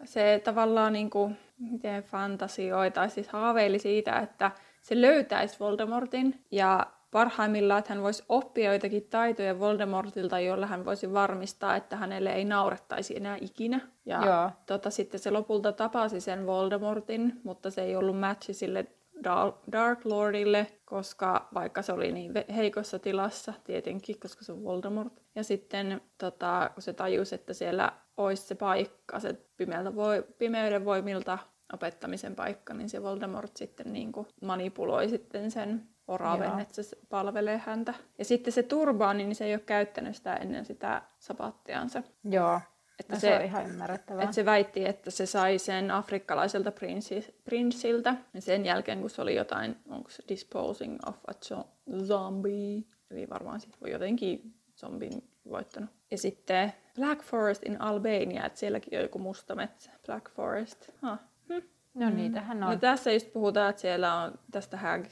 [0.04, 6.88] se tavallaan niin kuin, miten fantasioi tai siis haaveili siitä, että se löytäisi Voldemortin ja
[7.12, 12.46] parhaimmillaan, että hän voisi oppia joitakin taitoja Voldemortilta, joilla hän voisi varmistaa, että hänelle ei
[12.46, 13.82] naurettaisi enää ikinä.
[14.06, 14.52] Ja Joo.
[14.66, 18.86] Tota, sitten se lopulta tapasi sen Voldemortin, mutta se ei ollut matchi sille
[19.72, 25.14] Dark Lordille, koska vaikka se oli niin heikossa tilassa, tietenkin, koska se on Voldemort.
[25.36, 30.86] Ja sitten tota, kun se tajusi, että siellä olisi se paikka, se pimeältä voi, pimeyden
[30.86, 31.38] voimilta
[31.74, 37.62] opettamisen paikka, niin se Voldemort sitten niin kuin manipuloi sitten sen oraven, että se palvelee
[37.66, 37.94] häntä.
[38.18, 42.04] Ja sitten se turbaani, niin se ei ole käyttänyt sitä ennen sitä sapattiansa.
[42.24, 42.62] Joo,
[43.00, 44.24] että no se, se on ihan ymmärrettävää.
[44.24, 48.16] Että se väitti, että se sai sen afrikkalaiselta prinssi, prinssiltä.
[48.34, 51.34] Ja sen jälkeen, kun se oli jotain, onko se disposing of a
[52.06, 55.90] zombie, eli varmaan sitten voi jotenkin zombin voittanut.
[56.12, 59.92] Ja sitten Black Forest in Albania, että sielläkin on joku musta metsä.
[60.06, 60.90] Black Forest.
[61.02, 61.20] Ah.
[61.48, 61.68] Hm.
[61.94, 62.70] No niitähän on.
[62.72, 65.06] No tässä just puhutaan, että siellä on tästä hag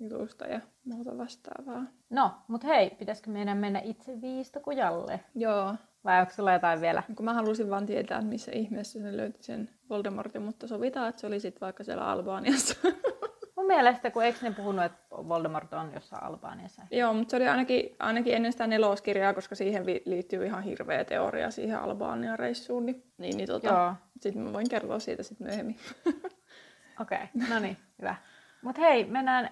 [0.00, 1.82] jutusta ja muuta vastaavaa.
[2.10, 5.20] No, mutta hei, pitäisikö meidän mennä itse viistokujalle?
[5.34, 5.74] Joo.
[6.04, 7.02] Vai onko sulla jotain vielä?
[7.16, 11.26] Kun mä halusin vaan tietää, missä ihmeessä se löyti sen Voldemortin, mutta sovitaan, että se
[11.26, 12.74] oli sitten vaikka siellä Albaniassa.
[13.56, 16.82] Mun mielestä, kun eikö ne puhunut, että Voldemort on jossain Albaniassa?
[16.90, 21.50] Joo, mutta se oli ainakin, ainakin ennen sitä neloskirjaa, koska siihen liittyy ihan hirveä teoria
[21.50, 22.86] siihen Albanian reissuun.
[22.86, 25.76] Niin, niin, niin tota, sitten mä voin kertoa siitä sitten myöhemmin.
[27.00, 28.16] Okei, okay, no niin, hyvä.
[28.62, 29.50] Mutta hei, mennään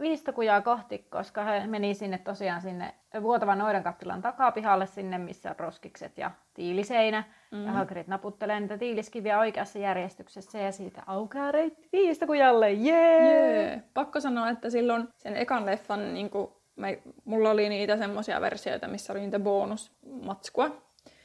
[0.00, 6.18] viistokujaa kohti, koska he meni sinne tosiaan sinne vuotavan noidankattilan takapihalle sinne, missä on roskikset
[6.18, 7.24] ja tiiliseinä.
[7.50, 7.66] Mm.
[7.66, 12.72] Ja Hagrid naputtelee niitä tiiliskiviä oikeassa järjestyksessä ja siitä aukeaa reitti viistokujalle.
[12.72, 13.20] Jee!
[13.20, 13.68] Yeah!
[13.68, 13.80] Yeah.
[13.94, 18.88] Pakko sanoa, että silloin sen ekan leffan, niin kuin, me, mulla oli niitä semmoisia versioita,
[18.88, 20.70] missä oli niitä bonusmatskua.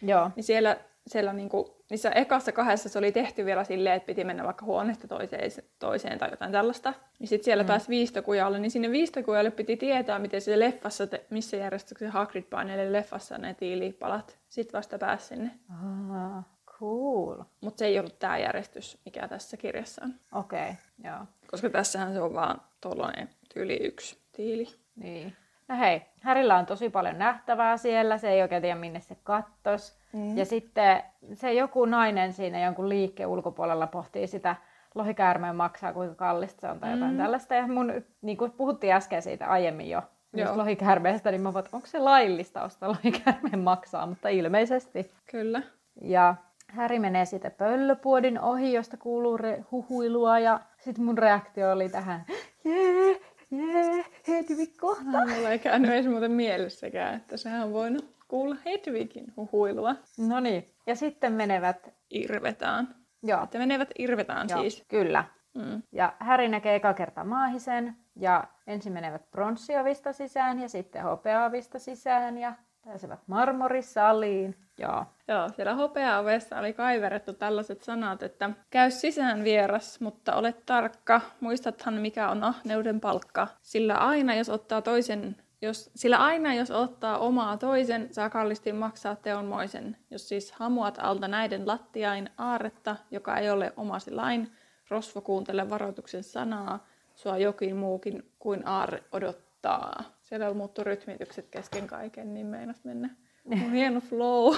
[0.01, 0.31] Joo.
[0.35, 0.77] Niin siellä,
[1.09, 4.65] siellä niin kuin, niissä ekassa kahdessa se oli tehty vielä silleen, että piti mennä vaikka
[4.65, 6.93] huoneesta toiseen, toiseen tai jotain tällaista.
[7.19, 7.67] Niin sitten siellä mm.
[7.67, 12.91] pääsi viistokujalle, niin sinne viistokujalle piti tietää, miten se leffassa, te, missä järjestyksessä Hagrid painelee
[12.91, 14.37] leffassa ne tiilipalat.
[14.49, 15.51] Sitten vasta pääsi sinne.
[15.69, 16.43] Ah,
[16.79, 17.43] cool.
[17.61, 20.13] Mutta se ei ollut tämä järjestys, mikä tässä kirjassa on.
[20.33, 21.25] Okei, okay, joo.
[21.51, 24.67] Koska tässähän se on vaan tuollainen tyyli yksi tiili.
[24.95, 25.35] Niin.
[25.69, 29.99] No hei, Härillä on tosi paljon nähtävää siellä, se ei oikein tiedä minne se kattos.
[30.13, 30.37] Mm.
[30.37, 31.03] Ja sitten
[31.33, 34.55] se joku nainen siinä jonkun liikkeen ulkopuolella pohtii sitä
[34.95, 37.17] lohikäärmeen maksaa, kuinka kallista se on tai jotain mm.
[37.17, 37.55] tällaista.
[37.55, 40.01] Ja mun, niin kuin puhuttiin äsken siitä aiemmin jo,
[40.33, 40.57] Joo.
[40.57, 45.11] lohikäärmeestä, niin mä voin, onko se laillista ostaa lohikäärmeen maksaa, mutta ilmeisesti.
[45.31, 45.61] Kyllä.
[46.01, 46.35] Ja
[46.67, 52.25] Häri menee sitten pöllöpuodin ohi, josta kuuluu re- huhuilua ja sitten mun reaktio oli tähän,
[52.63, 53.18] jee,
[53.51, 55.03] jee, Hedvig kohta.
[55.03, 59.95] Mulla ei käynyt edes muuten mielessäkään, että sehän on voinut kuulla Hedvigin huhuilua.
[60.17, 61.93] No niin, ja sitten menevät...
[62.09, 62.95] Irvetään.
[63.23, 63.43] Joo.
[63.43, 64.85] Että menevät irvetään Joo, siis.
[64.87, 65.25] Kyllä.
[65.53, 65.81] Mm.
[65.91, 72.37] Ja Häri näkee eka kertaa maahisen, ja ensin menevät pronssiovista sisään ja sitten hopeaovista sisään
[72.37, 72.53] ja
[72.89, 74.55] pääsevät marmorisaliin.
[74.77, 75.05] Joo.
[75.27, 81.93] Joo, siellä hopeaovessa oli kaiverettu tällaiset sanat, että käy sisään vieras, mutta ole tarkka, muistathan
[81.93, 87.57] mikä on ahneuden palkka, sillä aina jos ottaa toisen jos, sillä aina jos ottaa omaa
[87.57, 89.97] toisen, saa kallisti maksaa teonmoisen.
[90.11, 94.51] Jos siis hamuat alta näiden lattiain aaretta, joka ei ole omasi lain,
[94.89, 100.03] rosvo kuuntele varoituksen sanaa, sua jokin muukin kuin aarre odottaa.
[100.29, 103.09] Siellä muuttuu rytmitykset kesken kaiken, niin meinas mennä.
[103.51, 104.55] On hieno flow.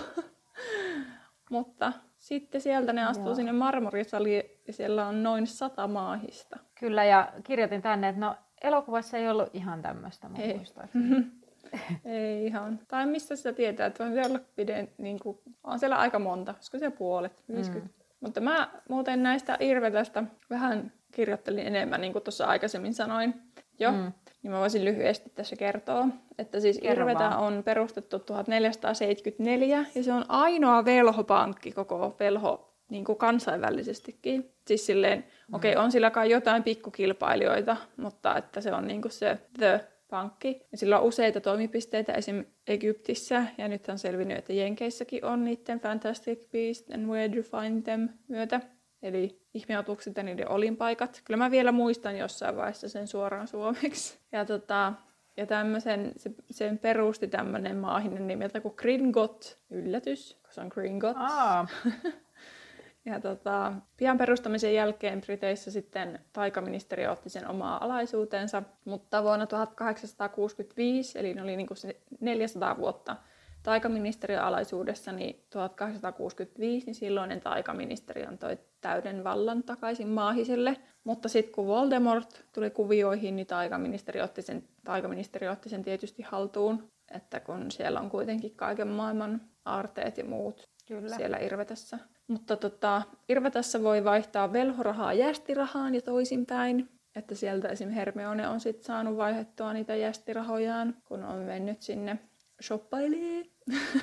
[1.51, 3.35] Mutta sitten sieltä ne astuu Joo.
[3.35, 6.59] sinne marmorisaliin ja siellä on noin sata maahista.
[6.79, 10.61] Kyllä, ja kirjoitin tänne, että no elokuvassa ei ollut ihan tämmöistä, mä ei.
[12.05, 12.79] ei ihan.
[12.87, 16.77] Tai mistä sitä tietää, että on siellä piden, niin kuin, on siellä aika monta, olisiko
[16.77, 17.87] siellä puolet, 50.
[17.87, 18.05] Mm.
[18.19, 23.33] Mutta mä muuten näistä Irvetästä vähän kirjoittelin enemmän, niin kuin tuossa aikaisemmin sanoin
[23.81, 23.91] jo.
[23.91, 24.11] Mm.
[24.43, 26.07] Niin mä voisin lyhyesti tässä kertoa,
[26.37, 33.17] että siis Irvetä on perustettu 1474 ja se on ainoa velhopankki koko velho niin kuin
[33.17, 34.51] kansainvälisestikin.
[34.67, 35.55] Siis silleen, mm.
[35.55, 39.87] okei, okay, on sillä kai jotain pikkukilpailijoita, mutta että se on niin kuin se the
[40.09, 40.61] pankki.
[40.71, 42.45] Ja sillä on useita toimipisteitä esim.
[42.67, 47.83] Egyptissä, ja nyt on selvinnyt, että Jenkeissäkin on niiden Fantastic Beasts and Where to Find
[47.83, 48.61] Them myötä.
[49.03, 51.21] Eli ihmeotukset ja niiden olinpaikat.
[51.25, 54.19] Kyllä mä vielä muistan jossain vaiheessa sen suoraan suomeksi.
[54.31, 54.93] Ja, tota,
[55.37, 59.57] ja tämmöisen, se, sen perusti tämmöinen maahinen nimeltä kuin Gringot.
[59.69, 61.17] Yllätys, koska se on Gringot.
[61.19, 61.67] Aa.
[63.05, 71.19] Ja tota, pian perustamisen jälkeen Briteissä sitten taikaministeri otti sen omaa alaisuutensa, mutta vuonna 1865,
[71.19, 71.77] eli ne oli niin kuin
[72.19, 73.15] 400 vuotta
[73.63, 80.77] taikaministeriön alaisuudessa, niin 1865 niin silloinen taikaministeri antoi täyden vallan takaisin maahiselle.
[81.03, 86.83] Mutta sitten kun Voldemort tuli kuvioihin, niin taikaministeri otti sen, taikaministeri otti sen tietysti haltuun.
[87.11, 91.15] Että kun siellä on kuitenkin kaiken maailman aarteet ja muut Kyllä.
[91.15, 91.99] siellä Irvetessä.
[92.27, 96.89] Mutta tota, Irvetessä voi vaihtaa velhorahaa jästirahaan ja toisinpäin.
[97.15, 97.89] Että sieltä esim.
[97.89, 102.19] Hermione on sitten saanut vaihdettua niitä jästirahojaan, kun on mennyt sinne
[102.61, 103.43] shoppailee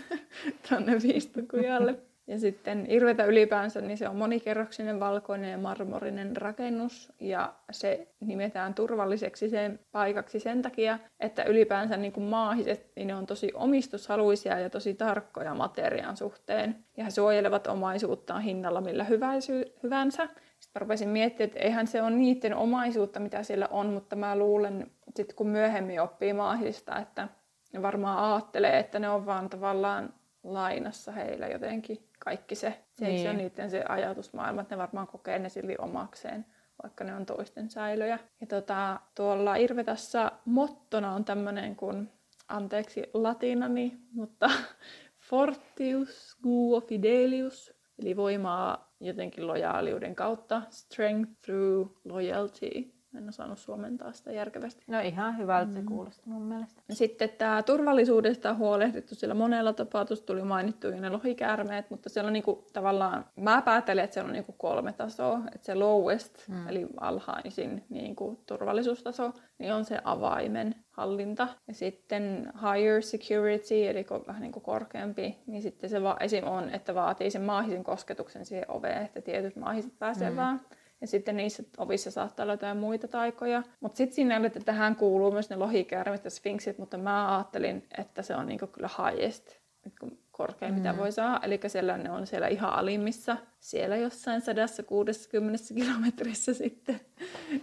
[0.68, 1.98] tuonne viistokujalle.
[2.28, 7.12] Ja sitten Irvetä ylipäänsä, niin se on monikerroksinen valkoinen ja marmorinen rakennus.
[7.20, 13.14] Ja se nimetään turvalliseksi sen paikaksi sen takia, että ylipäänsä niin kuin maahiset, niin ne
[13.14, 16.84] on tosi omistushaluisia ja tosi tarkkoja materiaan suhteen.
[16.96, 19.04] Ja he suojelevat omaisuuttaan hinnalla millä
[19.82, 20.28] hyvänsä.
[20.60, 24.90] Sitten rupesin miettimään, että eihän se ole niiden omaisuutta, mitä siellä on, mutta mä luulen,
[25.18, 27.28] että kun myöhemmin oppii maahista, että
[27.72, 30.14] ne varmaan ajattelee, että ne on vaan tavallaan
[30.44, 32.78] lainassa heillä jotenkin kaikki se.
[32.92, 33.20] Se niin.
[33.20, 36.46] ei ole niiden se ajatusmaailma, että ne varmaan kokee ne silti omakseen,
[36.82, 38.18] vaikka ne on toisten säilöjä.
[38.40, 42.10] Ja tota, tuolla Irvetassa mottona on tämmöinen kuin,
[42.48, 44.50] anteeksi latinani, mutta
[45.28, 54.32] Fortius guo fidelius, eli voimaa jotenkin lojaaliuden kautta, strength through loyalty, en osannut suomentaa sitä
[54.32, 54.84] järkevästi.
[54.86, 55.86] No ihan hyvältä se mm.
[55.86, 56.82] kuulosti mun mielestä.
[56.90, 60.04] Sitten tämä turvallisuudesta on huolehdittu sillä monella tapaa.
[60.04, 64.32] Tuossa tuli mainittu ne lohikäärmeet, mutta siellä on niinku, tavallaan, mä päätelen, että siellä on
[64.32, 65.40] niinku kolme tasoa.
[65.54, 66.68] Että se lowest, mm.
[66.68, 71.48] eli alhaisin niinku, turvallisuustaso, niin on se avaimen hallinta.
[71.68, 76.46] Ja sitten higher security, eli vähän niin kuin korkeampi, niin sitten se va- esim.
[76.46, 80.36] on, että vaatii sen maahisen kosketuksen siihen oveen, että tietyt maahiset pääsee mm.
[80.36, 80.60] vaan.
[81.00, 83.62] Ja sitten niissä ovissa saattaa olla jotain muita taikoja.
[83.80, 88.22] Mutta sitten siinä että tähän kuuluu myös ne lohikäärmet ja sfinksit, mutta mä ajattelin, että
[88.22, 89.58] se on niinku kyllä highest,
[90.30, 90.78] korkein mm.
[90.78, 91.40] mitä voi saada.
[91.42, 97.00] Eli siellä ne on siellä ihan alimmissa, siellä jossain 160 kilometrissä sitten.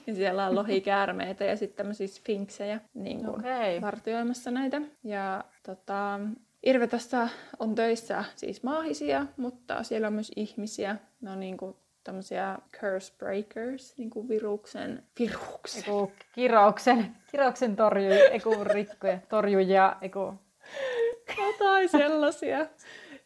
[0.07, 3.81] ja siellä on lohikäärmeitä ja sitten tämmöisiä sfinksejä niin okay.
[3.81, 4.81] vartioimassa näitä.
[5.03, 6.19] Ja tota,
[6.65, 7.29] Irvetassa
[7.59, 10.97] on töissä siis maahisia, mutta siellä on myös ihmisiä.
[11.21, 11.75] Ne on niin kuin
[12.05, 15.83] tämmöisiä curse breakers, niin kuin viruksen, viruksen.
[15.83, 20.33] Eiku, kirouksen, kirouksen torjuja, eiku rikkoja, torjuja, eiku.
[21.37, 22.59] Jotain sellaisia.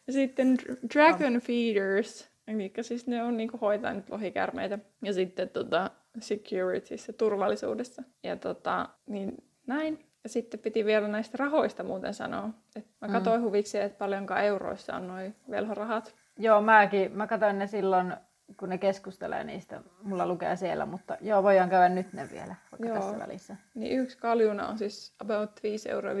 [0.06, 0.56] Ja sitten
[0.94, 4.78] dragon feeders, Eli siis ne on niinku hoitanut lohikärmeitä.
[5.02, 8.02] Ja sitten tota, securityssä, turvallisuudessa.
[8.22, 10.06] Ja tota, niin näin.
[10.24, 12.50] Ja sitten piti vielä näistä rahoista muuten sanoa.
[12.76, 13.12] Et mä mm.
[13.12, 13.44] katsoin mm.
[13.44, 16.14] huviksi, että paljonko euroissa on noin velhorahat.
[16.38, 17.12] Joo, mäkin.
[17.12, 18.16] Mä katsoin ne silloin,
[18.56, 19.80] kun ne keskustelee niistä.
[20.02, 23.00] Mulla lukee siellä, mutta joo, voidaan käydä nyt ne vielä, vaikka joo.
[23.00, 23.56] tässä välissä.
[23.74, 26.12] Niin yksi kaljuna on siis about 5,58 euroa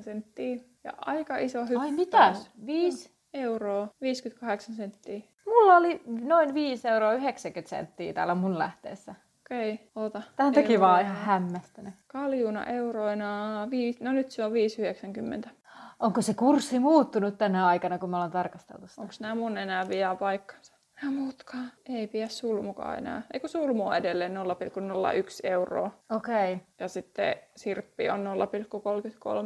[0.00, 0.56] senttiä.
[0.84, 1.80] Ja aika iso hyppäys.
[1.80, 2.34] Ai mitä?
[2.66, 5.20] 5 euroa 58 senttiä.
[5.46, 9.14] Mulla oli noin 5 euroa 90 senttiä täällä mun lähteessä.
[9.40, 10.22] Okei, okay, oota.
[10.36, 11.94] Tämä teki vaan ihan hämmästänyt.
[12.06, 15.50] Kaljuna euroina, viisi, no nyt se on 5,90.
[16.00, 19.02] Onko se kurssi muuttunut tänä aikana, kun me ollaan tarkasteltu sitä?
[19.02, 20.81] Onko nämä mun enää vielä paikkansa?
[21.02, 21.72] Nämä muutkaan.
[21.88, 23.22] Ei pidä sulmukaan enää.
[23.32, 24.40] Eikö sulmu on edelleen 0,01
[25.42, 25.90] euroa?
[26.10, 26.52] Okei.
[26.52, 26.66] Okay.
[26.80, 28.24] Ja sitten sirppi on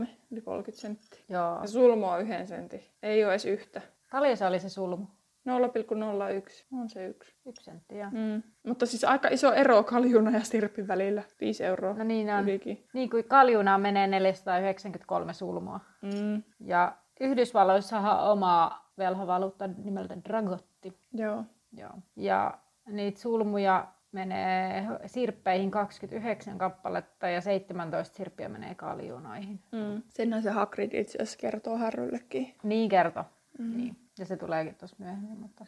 [0.02, 1.20] 0,33, yli 30 senttiä.
[1.28, 1.58] Joo.
[1.60, 2.84] Ja sulmu on yhden sentin.
[3.02, 3.80] Ei ole edes yhtä.
[4.12, 5.06] Paljon se oli se sulmu?
[5.48, 7.34] 0,01 on se yksi.
[7.46, 8.10] Yksi senttiä.
[8.12, 8.42] Mm.
[8.66, 11.22] Mutta siis aika iso ero kaljuna ja sirpin välillä.
[11.40, 12.44] 5 euroa No niin on.
[12.44, 12.86] Ylikin.
[12.92, 15.80] Niin kuin kaljuna menee 493 sulmua.
[16.02, 16.42] Mm.
[16.60, 18.38] Ja Yhdysvalloissahan on
[18.98, 20.98] velhovaluutta nimeltä Dragotti.
[21.12, 21.44] Joo.
[21.72, 21.92] Joo.
[22.16, 29.60] Ja niitä sulmuja menee sirppeihin 29 kappaletta ja 17 sirppiä menee kaljunoihin.
[29.72, 30.02] Mm.
[30.08, 32.54] Senhän se Hagrid itse asiassa kertoo Harryllekin.
[32.62, 33.24] Niin kertoo.
[33.58, 33.76] Mm.
[33.76, 33.96] Niin.
[34.18, 35.38] Ja se tuleekin tuossa myöhemmin.
[35.38, 35.64] Mutta...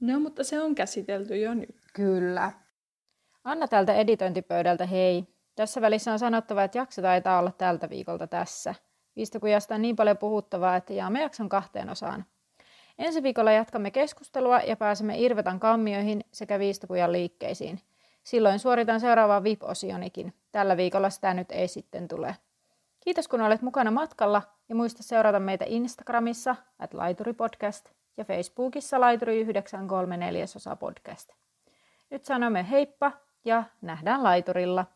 [0.00, 1.76] No, mutta se on käsitelty jo nyt.
[1.94, 2.52] Kyllä.
[3.44, 5.26] Anna täältä editointipöydältä hei.
[5.54, 8.74] Tässä välissä on sanottava, että jakso taitaa olla tältä viikolta tässä.
[9.16, 12.24] Viistokujasta on niin paljon puhuttavaa, että jaamme jakson kahteen osaan.
[12.98, 17.80] Ensi viikolla jatkamme keskustelua ja pääsemme Irvetan kammioihin sekä viistokujan liikkeisiin.
[18.24, 20.34] Silloin suoritan seuraavaa VIP-osionikin.
[20.52, 22.36] Tällä viikolla sitä nyt ei sitten tule.
[23.00, 29.40] Kiitos kun olet mukana matkalla ja muista seurata meitä Instagramissa at laituripodcast ja Facebookissa laituri
[29.40, 31.30] 934 osa podcast.
[32.10, 33.12] Nyt sanomme heippa
[33.44, 34.86] ja nähdään laiturilla.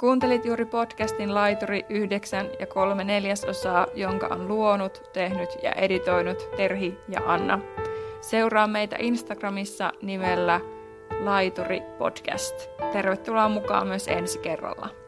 [0.00, 6.98] Kuuntelit juuri podcastin Laituri 9 ja 3 neljäsosaa, jonka on luonut, tehnyt ja editoinut Terhi
[7.08, 7.60] ja Anna.
[8.20, 10.60] Seuraa meitä Instagramissa nimellä
[11.20, 12.54] Laituri Podcast.
[12.92, 15.05] Tervetuloa mukaan myös ensi kerralla.